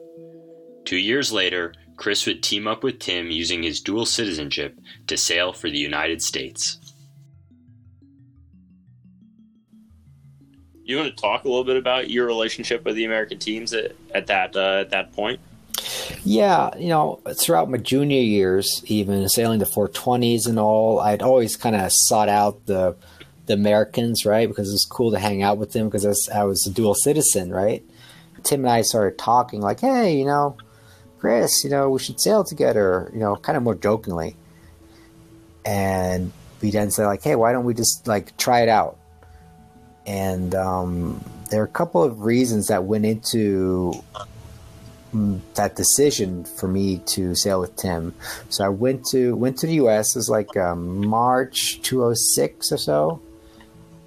Two 0.86 0.98
years 0.98 1.32
later, 1.32 1.72
Chris 1.98 2.26
would 2.26 2.42
team 2.42 2.66
up 2.66 2.84
with 2.84 2.98
Tim 2.98 3.30
using 3.30 3.62
his 3.62 3.80
dual 3.80 4.08
citizenship 4.08 4.76
to 5.06 5.16
sail 5.16 5.54
for 5.54 5.70
the 5.70 5.78
United 5.78 6.24
States. 6.24 6.80
You 10.84 10.98
want 10.98 11.16
to 11.16 11.22
talk 11.22 11.44
a 11.44 11.48
little 11.48 11.64
bit 11.64 11.78
about 11.78 12.10
your 12.10 12.26
relationship 12.26 12.84
with 12.86 12.96
the 12.96 13.06
American 13.06 13.38
teams 13.38 13.72
at, 13.76 13.92
at 14.16 14.26
that 14.26 14.56
uh, 14.56 14.80
at 14.80 14.90
that 14.90 15.14
point? 15.14 15.40
Yeah, 16.24 16.76
you 16.78 16.90
know, 16.90 17.22
throughout 17.40 17.70
my 17.70 17.78
junior 17.78 18.22
years, 18.22 18.82
even 18.86 19.28
sailing 19.30 19.60
the 19.60 19.66
420s 19.66 20.48
and 20.48 20.60
all, 20.60 21.00
I'd 21.00 21.22
always 21.22 21.56
kind 21.56 21.76
of 21.76 21.90
sought 21.92 22.30
out 22.30 22.66
the 22.66 22.96
the 23.48 23.54
Americans, 23.54 24.26
right? 24.26 24.48
Because 24.48 24.70
it 24.70 24.74
was 24.74 24.86
cool 24.86 25.12
to 25.12 25.20
hang 25.20 25.42
out 25.42 25.58
with 25.58 25.72
them 25.72 25.88
because 25.88 26.06
I 26.06 26.10
was, 26.10 26.30
I 26.36 26.44
was 26.44 26.68
a 26.68 26.72
dual 26.72 26.94
citizen, 26.94 27.50
right? 27.50 27.84
Tim 28.44 28.62
and 28.62 28.70
I 28.70 28.82
started 28.82 29.18
talking 29.18 29.62
like, 29.62 29.80
hey, 29.80 30.18
you 30.18 30.26
know, 30.26 30.58
Chris, 31.20 31.64
you 31.64 31.70
know, 31.70 31.90
we 31.90 32.00
should 32.00 32.20
sail 32.20 32.44
together, 32.44 33.10
you 33.14 33.20
know, 33.20 33.36
kind 33.36 33.58
of 33.58 33.64
more 33.64 33.76
jokingly. 33.76 34.36
And 35.66 36.32
we 36.62 36.72
then 36.72 36.92
said 36.92 37.06
like, 37.06 37.24
hey, 37.24 37.36
why 37.36 37.52
don't 37.52 37.66
we 37.66 37.74
just 37.74 38.08
like 38.08 38.36
try 38.38 38.62
it 38.62 38.70
out? 38.70 38.98
And 40.06 40.54
um, 40.54 41.24
there 41.50 41.62
are 41.62 41.66
a 41.66 41.70
couple 41.70 42.04
of 42.04 42.22
reasons 42.22 42.68
that 42.68 42.84
went 42.84 43.06
into 43.06 43.94
that 45.56 45.76
decision 45.76 46.44
for 46.44 46.68
me 46.68 47.00
to 47.06 47.36
sail 47.36 47.62
with 47.62 47.76
Tim. 47.76 48.14
So 48.50 48.66
I 48.66 48.70
went 48.70 49.06
to 49.12 49.36
went 49.36 49.58
to 49.60 49.68
the 49.68 49.76
U.S. 49.76 50.16
It 50.16 50.20
was 50.20 50.30
like 50.30 50.56
um, 50.58 51.06
March 51.08 51.82
206 51.82 52.72
or 52.72 52.78
so, 52.78 53.22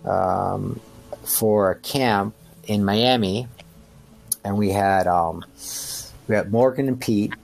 um, 0.04 0.80
for 1.24 1.70
a 1.70 1.76
camp 1.76 2.34
in 2.66 2.84
Miami, 2.84 3.48
and 4.44 4.56
we 4.56 4.70
had 4.70 5.06
um, 5.06 5.44
we 6.28 6.34
had 6.34 6.52
Morgan 6.52 6.88
and 6.88 7.00
Pete, 7.00 7.34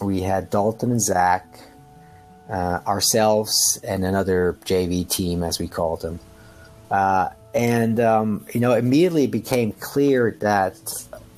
we 0.00 0.20
had 0.20 0.50
Dalton 0.50 0.92
and 0.92 1.02
Zach, 1.02 1.60
uh, 2.48 2.80
ourselves, 2.86 3.78
and 3.84 4.04
another 4.04 4.56
JV 4.64 5.08
team, 5.08 5.42
as 5.42 5.58
we 5.58 5.68
called 5.68 6.02
them. 6.02 6.20
Uh, 6.90 7.30
and 7.54 8.00
um, 8.00 8.46
you 8.54 8.60
know, 8.60 8.74
immediately 8.74 9.26
became 9.26 9.72
clear 9.72 10.36
that 10.40 10.78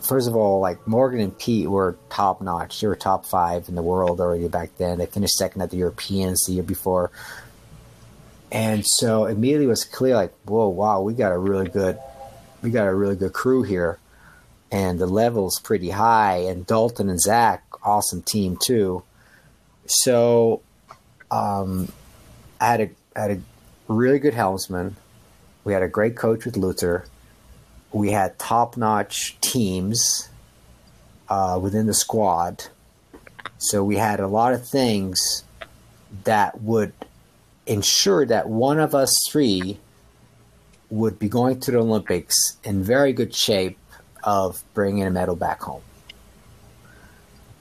first 0.03 0.29
of 0.29 0.37
all, 0.37 0.61
like 0.61 0.87
Morgan 0.87 1.21
and 1.21 1.37
Pete 1.37 1.69
were 1.69 1.97
top 2.11 2.41
notch. 2.41 2.81
They 2.81 2.87
were 2.87 2.97
top 2.97 3.27
five 3.27 3.69
in 3.69 3.75
the 3.75 3.83
world 3.83 4.21
already 4.21 4.49
back 4.49 4.71
then. 4.79 4.99
They 4.99 5.07
finished 5.07 5.35
second 5.35 5.63
at 5.63 5.71
the 5.71 5.77
Europeans 5.79 6.45
the 6.45 6.55
year 6.55 6.63
before. 6.63 7.11
And 8.51 8.85
so 8.87 9.25
immediately 9.25 9.67
was 9.67 9.85
clear, 9.85 10.15
like, 10.15 10.35
whoa, 10.45 10.69
wow, 10.69 11.01
we 11.01 11.15
got 11.15 11.33
a 11.33 11.39
really 11.39 11.69
good, 11.69 11.99
we 12.61 12.71
got 12.71 12.87
a 12.87 12.95
really 12.95 13.17
good 13.17 13.33
crew 13.33 13.63
here, 13.63 13.99
and 14.71 14.99
the 14.99 15.07
level's 15.07 15.59
pretty 15.59 15.91
high. 15.91 16.37
And 16.37 16.67
Dalton 16.67 17.09
and 17.09 17.21
Zach, 17.21 17.65
awesome 17.83 18.23
team 18.23 18.59
too. 18.63 19.05
So, 19.87 20.61
um, 21.31 21.91
I 22.61 22.67
had 22.67 22.81
a 22.81 22.91
I 23.17 23.21
had 23.23 23.31
a 23.31 23.41
really 23.93 24.19
good 24.19 24.35
helmsman. 24.35 24.97
We 25.65 25.73
had 25.73 25.83
a 25.83 25.89
great 25.89 26.17
coach 26.17 26.45
with 26.45 26.57
Luther. 26.57 27.07
We 27.93 28.11
had 28.11 28.39
top 28.39 28.77
notch 28.77 29.37
teams 29.41 30.29
uh, 31.29 31.59
within 31.63 31.87
the 31.87 31.95
squad. 31.95 32.65
So 33.59 33.85
we 33.85 33.97
had 33.97 34.21
a 34.21 34.27
lot 34.27 34.55
of 34.55 34.67
things 34.67 35.45
that 36.25 36.61
would 36.63 36.93
ensure 37.67 38.27
that 38.27 38.49
one 38.49 38.79
of 38.79 38.95
us 38.95 39.15
three 39.31 39.79
would 40.91 41.19
be 41.19 41.29
going 41.29 41.61
to 41.61 41.71
the 41.71 41.79
Olympics 41.79 42.37
in 42.65 42.83
very 42.83 43.13
good 43.13 43.35
shape 43.35 43.79
of 44.25 44.63
bringing 44.75 45.05
a 45.05 45.11
medal 45.11 45.37
back 45.37 45.63
home. 45.63 45.83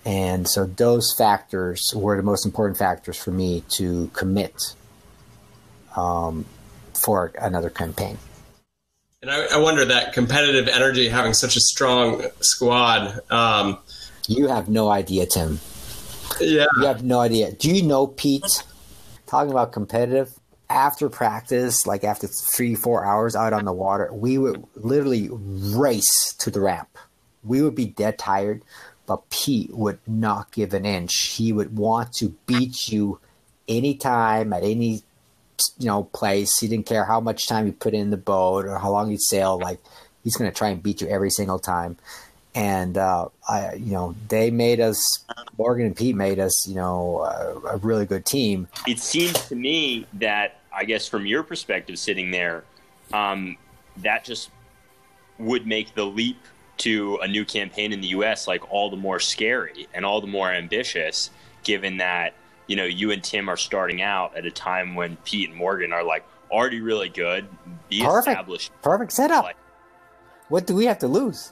And 0.03 0.47
so 0.47 0.65
those 0.65 1.13
factors 1.17 1.93
were 1.95 2.17
the 2.17 2.23
most 2.23 2.45
important 2.45 2.77
factors 2.77 3.17
for 3.17 3.31
me 3.31 3.63
to 3.69 4.09
commit 4.13 4.75
um, 5.95 6.45
for 6.93 7.31
another 7.39 7.69
campaign. 7.69 8.17
And 9.21 9.29
I, 9.29 9.45
I, 9.53 9.57
wonder 9.57 9.85
that 9.85 10.13
competitive 10.13 10.67
energy, 10.67 11.07
having 11.07 11.33
such 11.33 11.55
a 11.55 11.59
strong 11.59 12.25
squad. 12.39 13.19
Um, 13.29 13.77
you 14.27 14.47
have 14.47 14.67
no 14.67 14.89
idea, 14.89 15.27
Tim. 15.27 15.59
Yeah. 16.39 16.65
You 16.77 16.85
have 16.87 17.03
no 17.03 17.19
idea. 17.19 17.51
Do 17.51 17.69
you 17.69 17.83
know 17.83 18.07
Pete? 18.07 18.63
talking 19.31 19.51
about 19.51 19.71
competitive. 19.71 20.33
After 20.69 21.09
practice, 21.09 21.85
like 21.85 22.03
after 22.03 22.27
three, 22.55 22.75
four 22.75 23.03
hours 23.05 23.35
out 23.35 23.53
on 23.53 23.65
the 23.65 23.73
water, 23.73 24.09
we 24.13 24.37
would 24.37 24.63
literally 24.75 25.29
race 25.31 26.33
to 26.39 26.49
the 26.49 26.61
ramp. 26.61 26.97
We 27.43 27.61
would 27.61 27.75
be 27.75 27.87
dead 27.87 28.17
tired, 28.17 28.61
but 29.05 29.29
Pete 29.29 29.73
would 29.73 29.99
not 30.07 30.51
give 30.51 30.73
an 30.73 30.85
inch. 30.85 31.13
He 31.37 31.51
would 31.51 31.77
want 31.77 32.13
to 32.13 32.35
beat 32.45 32.87
you 32.87 33.19
anytime 33.67 34.53
at 34.53 34.63
any 34.63 35.03
you 35.77 35.87
know 35.87 36.03
place. 36.03 36.59
He 36.59 36.67
didn't 36.67 36.85
care 36.85 37.05
how 37.05 37.19
much 37.19 37.47
time 37.47 37.65
you 37.65 37.73
put 37.73 37.93
in 37.93 38.09
the 38.09 38.17
boat 38.17 38.65
or 38.65 38.77
how 38.77 38.91
long 38.91 39.11
you 39.11 39.17
sail. 39.19 39.59
Like 39.59 39.79
he's 40.23 40.35
going 40.35 40.49
to 40.49 40.55
try 40.55 40.69
and 40.69 40.81
beat 40.81 41.01
you 41.01 41.07
every 41.07 41.29
single 41.29 41.59
time. 41.59 41.97
And 42.53 42.97
uh, 42.97 43.29
I, 43.47 43.75
you 43.75 43.93
know, 43.93 44.15
they 44.27 44.51
made 44.51 44.79
us. 44.79 45.01
Morgan 45.57 45.85
and 45.85 45.95
Pete 45.95 46.15
made 46.15 46.39
us, 46.39 46.67
you 46.67 46.75
know, 46.75 47.21
a, 47.21 47.75
a 47.75 47.77
really 47.77 48.05
good 48.05 48.25
team. 48.25 48.67
It 48.87 48.99
seems 48.99 49.47
to 49.47 49.55
me 49.55 50.05
that 50.13 50.59
I 50.73 50.83
guess 50.83 51.07
from 51.07 51.25
your 51.25 51.43
perspective, 51.43 51.97
sitting 51.97 52.31
there, 52.31 52.63
um, 53.13 53.57
that 53.97 54.25
just 54.25 54.49
would 55.39 55.65
make 55.65 55.95
the 55.95 56.05
leap 56.05 56.37
to 56.77 57.19
a 57.21 57.27
new 57.27 57.45
campaign 57.45 57.93
in 57.93 58.01
the 58.01 58.07
U.S. 58.07 58.47
like 58.47 58.69
all 58.71 58.89
the 58.89 58.97
more 58.97 59.19
scary 59.19 59.87
and 59.93 60.05
all 60.05 60.19
the 60.19 60.27
more 60.27 60.51
ambitious, 60.51 61.29
given 61.63 61.97
that 61.97 62.33
you 62.71 62.77
know 62.77 62.85
you 62.85 63.11
and 63.11 63.21
Tim 63.21 63.49
are 63.49 63.57
starting 63.57 64.01
out 64.01 64.37
at 64.37 64.45
a 64.45 64.51
time 64.51 64.95
when 64.95 65.17
Pete 65.25 65.49
and 65.49 65.57
Morgan 65.57 65.91
are 65.91 66.05
like 66.05 66.23
already 66.49 66.79
really 66.79 67.09
good, 67.09 67.45
be 67.89 67.99
Perfect. 68.01 68.29
established. 68.29 68.71
Perfect 68.81 69.11
setup. 69.11 69.43
Like, 69.43 69.57
What 70.47 70.67
do 70.67 70.73
we 70.75 70.85
have 70.85 70.99
to 70.99 71.07
lose? 71.09 71.51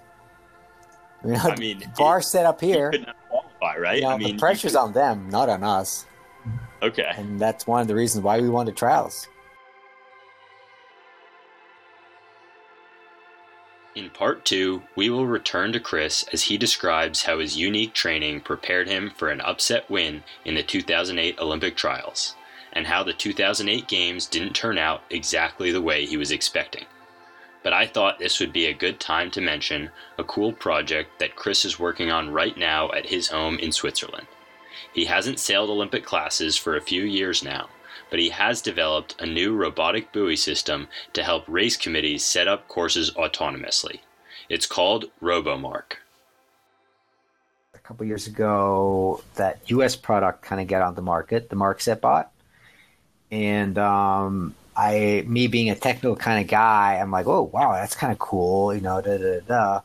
I 1.23 1.27
mean, 1.27 1.35
I 1.37 1.55
mean, 1.57 1.91
bar 1.97 2.19
it- 2.19 2.23
set 2.23 2.45
up 2.45 2.61
here. 2.61 2.93
qualify, 3.27 3.77
right? 3.79 3.97
You 3.97 4.03
know, 4.03 4.09
I 4.11 4.17
mean, 4.17 4.35
the 4.37 4.39
pressure's 4.39 4.75
on 4.77 4.93
them, 4.93 5.29
not 5.29 5.49
on 5.49 5.61
us, 5.61 6.05
Okay. 6.81 7.11
and 7.17 7.37
that's 7.37 7.67
one 7.67 7.81
of 7.81 7.87
the 7.89 7.95
reasons 7.95 8.23
why 8.23 8.39
we 8.39 8.47
wanted 8.49 8.77
trials. 8.77 9.27
In 13.95 14.11
part 14.11 14.45
two, 14.45 14.83
we 14.95 15.09
will 15.09 15.25
return 15.25 15.73
to 15.73 15.79
Chris 15.79 16.23
as 16.31 16.43
he 16.43 16.57
describes 16.57 17.23
how 17.23 17.39
his 17.39 17.57
unique 17.57 17.93
training 17.93 18.41
prepared 18.41 18.87
him 18.87 19.09
for 19.09 19.29
an 19.29 19.41
upset 19.41 19.89
win 19.89 20.23
in 20.45 20.53
the 20.53 20.61
2008 20.61 21.39
Olympic 21.39 21.75
trials, 21.75 22.35
and 22.71 22.85
how 22.85 23.01
the 23.01 23.13
2008 23.13 23.87
games 23.87 24.27
didn't 24.27 24.53
turn 24.53 24.77
out 24.77 25.01
exactly 25.09 25.71
the 25.71 25.81
way 25.81 26.05
he 26.05 26.17
was 26.17 26.31
expecting. 26.31 26.85
But 27.63 27.73
I 27.73 27.87
thought 27.87 28.19
this 28.19 28.39
would 28.39 28.53
be 28.53 28.67
a 28.67 28.73
good 28.73 28.99
time 28.99 29.31
to 29.31 29.41
mention 29.41 29.89
a 30.17 30.23
cool 30.23 30.53
project 30.53 31.17
that 31.17 31.35
Chris 31.35 31.65
is 31.65 31.79
working 31.79 32.11
on 32.11 32.31
right 32.31 32.55
now 32.55 32.91
at 32.91 33.07
his 33.07 33.29
home 33.29 33.57
in 33.57 33.71
Switzerland. 33.71 34.27
He 34.93 35.05
hasn't 35.05 35.39
sailed 35.39 35.69
Olympic 35.69 36.05
classes 36.05 36.55
for 36.55 36.75
a 36.75 36.81
few 36.81 37.03
years 37.03 37.43
now, 37.43 37.69
but 38.09 38.19
he 38.19 38.29
has 38.29 38.61
developed 38.61 39.15
a 39.19 39.25
new 39.25 39.55
robotic 39.55 40.11
buoy 40.11 40.35
system 40.35 40.87
to 41.13 41.23
help 41.23 41.43
race 41.47 41.77
committees 41.77 42.23
set 42.23 42.47
up 42.47 42.67
courses 42.67 43.11
autonomously. 43.11 43.99
It's 44.49 44.65
called 44.65 45.05
RoboMark. 45.21 45.93
a 47.73 47.77
couple 47.79 48.05
years 48.05 48.27
ago 48.27 49.21
that 49.35 49.59
U.S. 49.67 49.95
product 49.95 50.41
kind 50.41 50.61
of 50.61 50.67
got 50.67 50.81
on 50.81 50.95
the 50.95 51.01
market, 51.01 51.49
the 51.49 51.55
MarkSetBot, 51.55 52.27
and 53.31 53.77
um, 53.77 54.55
I, 54.75 55.23
me 55.27 55.47
being 55.47 55.69
a 55.69 55.75
technical 55.75 56.15
kind 56.15 56.41
of 56.41 56.49
guy, 56.49 56.97
I'm 57.01 57.11
like, 57.11 57.27
oh 57.27 57.43
wow, 57.43 57.73
that's 57.73 57.95
kind 57.95 58.11
of 58.11 58.19
cool, 58.19 58.73
you 58.73 58.81
know, 58.81 59.01
da 59.01 59.17
da 59.17 59.39
da. 59.41 59.81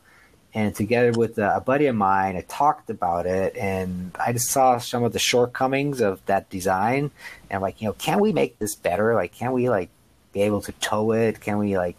And 0.55 0.73
together 0.73 1.11
with 1.11 1.37
a 1.37 1.61
buddy 1.65 1.87
of 1.87 1.97
mine, 1.97 2.37
I 2.37 2.41
talked 2.47 2.89
about 2.89 3.25
it, 3.25 3.57
and 3.57 4.15
I 4.17 4.31
just 4.31 4.47
saw 4.47 4.77
some 4.77 5.03
of 5.03 5.11
the 5.11 5.19
shortcomings 5.19 5.99
of 5.99 6.25
that 6.27 6.49
design, 6.49 7.11
and 7.49 7.61
like, 7.61 7.81
you 7.81 7.89
know, 7.89 7.93
can 7.93 8.21
we 8.21 8.31
make 8.31 8.57
this 8.57 8.73
better? 8.73 9.13
Like, 9.15 9.33
can 9.33 9.51
we 9.51 9.69
like 9.69 9.89
be 10.31 10.43
able 10.43 10.61
to 10.61 10.71
tow 10.71 11.11
it? 11.11 11.41
Can 11.41 11.57
we 11.57 11.77
like 11.77 11.97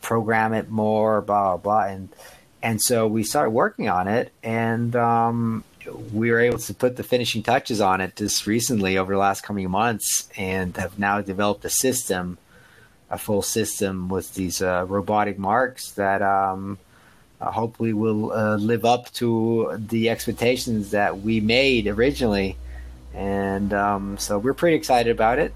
program 0.00 0.52
it 0.52 0.68
more? 0.68 1.20
Blah 1.20 1.56
blah 1.56 1.56
blah. 1.58 1.92
And 1.92 2.08
and 2.60 2.82
so 2.82 3.06
we 3.06 3.22
started 3.22 3.50
working 3.50 3.88
on 3.88 4.08
it, 4.08 4.32
and 4.42 4.96
um, 4.96 5.62
we 6.12 6.32
were 6.32 6.40
able 6.40 6.58
to 6.58 6.74
put 6.74 6.96
the 6.96 7.04
finishing 7.04 7.44
touches 7.44 7.80
on 7.80 8.00
it 8.00 8.16
just 8.16 8.48
recently 8.48 8.98
over 8.98 9.12
the 9.12 9.18
last 9.20 9.42
coming 9.42 9.70
months, 9.70 10.28
and 10.36 10.76
have 10.76 10.98
now 10.98 11.20
developed 11.20 11.64
a 11.64 11.70
system, 11.70 12.38
a 13.10 13.16
full 13.16 13.42
system 13.42 14.08
with 14.08 14.34
these 14.34 14.60
uh, 14.60 14.84
robotic 14.88 15.38
marks 15.38 15.92
that 15.92 16.20
um, 16.20 16.78
hopefully 17.50 17.92
will 17.92 18.32
uh, 18.32 18.56
live 18.56 18.84
up 18.84 19.12
to 19.14 19.76
the 19.76 20.08
expectations 20.10 20.90
that 20.90 21.20
we 21.20 21.40
made 21.40 21.86
originally. 21.88 22.56
And 23.14 23.72
um, 23.72 24.18
so 24.18 24.38
we're 24.38 24.54
pretty 24.54 24.76
excited 24.76 25.10
about 25.10 25.38
it. 25.38 25.54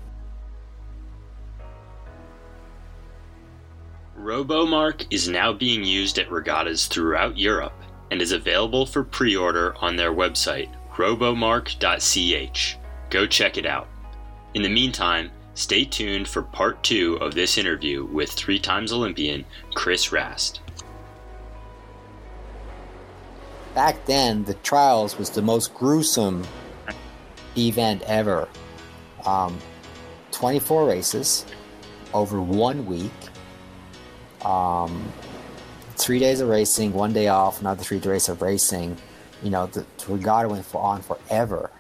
RoboMark 4.19 5.07
is 5.11 5.29
now 5.29 5.53
being 5.53 5.85
used 5.85 6.19
at 6.19 6.31
regattas 6.31 6.87
throughout 6.87 7.39
Europe 7.39 7.75
and 8.11 8.21
is 8.21 8.33
available 8.33 8.87
for 8.87 9.05
pre 9.05 9.37
order 9.37 9.75
on 9.81 9.97
their 9.97 10.13
website, 10.13 10.69
robomark.ch. 10.95 12.79
Go 13.11 13.27
check 13.27 13.57
it 13.57 13.67
out. 13.67 13.89
In 14.55 14.63
the 14.63 14.69
meantime, 14.69 15.31
stay 15.55 15.85
tuned 15.85 16.27
for 16.27 16.43
part 16.43 16.83
two 16.83 17.17
of 17.17 17.35
this 17.35 17.59
interview 17.59 18.05
with 18.07 18.31
three 18.33 18.59
times 18.59 18.93
Olympian 18.93 19.45
Chris 19.75 20.11
Rast. 20.11 20.61
Back 23.77 24.07
then 24.07 24.43
the 24.45 24.55
trials 24.55 25.19
was 25.19 25.29
the 25.29 25.43
most 25.43 25.75
gruesome 25.75 26.43
event 27.59 28.03
ever. 28.07 28.49
Um, 29.27 29.59
24 30.33 30.89
races 30.89 31.45
over 32.15 32.41
one 32.41 32.87
week. 32.87 33.13
Um, 34.43 35.13
three 35.97 36.19
days 36.19 36.41
of 36.41 36.49
racing 36.49 36.95
one 36.95 37.13
day 37.13 37.29
off 37.29 37.61
another 37.61 37.85
three 37.85 37.99
days 37.99 38.31
of 38.31 38.41
racing. 38.41 38.97
You 39.43 39.51
know 39.51 39.67
the, 39.67 39.85
regatta 40.09 40.49
went 40.49 40.75
on 40.75 41.03
forever. 41.03 41.71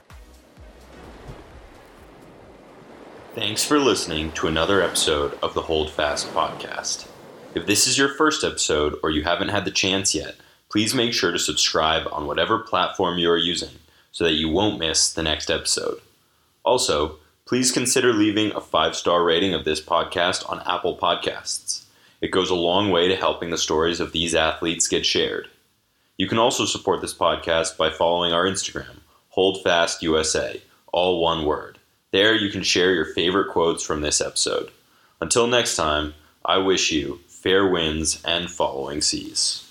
Thanks 3.34 3.64
for 3.64 3.78
listening 3.78 4.32
to 4.32 4.48
another 4.48 4.82
episode 4.82 5.38
of 5.42 5.54
the 5.54 5.62
Hold 5.62 5.90
Fast 5.90 6.28
podcast. 6.34 7.08
If 7.54 7.64
this 7.66 7.86
is 7.86 7.96
your 7.96 8.10
first 8.10 8.44
episode 8.44 8.96
or 9.02 9.08
you 9.08 9.22
haven't 9.22 9.48
had 9.48 9.64
the 9.64 9.70
chance 9.70 10.14
yet, 10.14 10.34
please 10.70 10.94
make 10.94 11.12
sure 11.12 11.32
to 11.32 11.38
subscribe 11.38 12.06
on 12.10 12.26
whatever 12.26 12.58
platform 12.58 13.18
you 13.18 13.30
are 13.30 13.36
using 13.36 13.78
so 14.12 14.24
that 14.24 14.32
you 14.32 14.48
won't 14.48 14.78
miss 14.78 15.12
the 15.12 15.22
next 15.22 15.50
episode. 15.50 16.00
Also, 16.64 17.16
please 17.46 17.70
consider 17.70 18.12
leaving 18.12 18.52
a 18.52 18.60
five 18.60 18.96
star 18.96 19.24
rating 19.24 19.54
of 19.54 19.64
this 19.64 19.80
podcast 19.80 20.48
on 20.50 20.62
Apple 20.66 20.96
Podcasts. 20.96 21.84
It 22.20 22.30
goes 22.30 22.50
a 22.50 22.54
long 22.54 22.90
way 22.90 23.08
to 23.08 23.16
helping 23.16 23.50
the 23.50 23.58
stories 23.58 24.00
of 24.00 24.12
these 24.12 24.34
athletes 24.34 24.88
get 24.88 25.04
shared. 25.04 25.48
You 26.16 26.26
can 26.26 26.38
also 26.38 26.64
support 26.64 27.02
this 27.02 27.14
podcast 27.14 27.76
by 27.76 27.90
following 27.90 28.32
our 28.32 28.44
Instagram, 28.44 29.00
HoldFastUSA, 29.36 30.62
all 30.92 31.22
one 31.22 31.44
word. 31.44 31.78
There 32.10 32.34
you 32.34 32.50
can 32.50 32.62
share 32.62 32.94
your 32.94 33.04
favorite 33.04 33.52
quotes 33.52 33.84
from 33.84 34.00
this 34.00 34.22
episode. 34.22 34.70
Until 35.20 35.46
next 35.46 35.76
time, 35.76 36.14
I 36.44 36.58
wish 36.58 36.90
you 36.90 37.20
fair 37.28 37.68
winds 37.68 38.22
and 38.24 38.50
following 38.50 39.02
seas. 39.02 39.65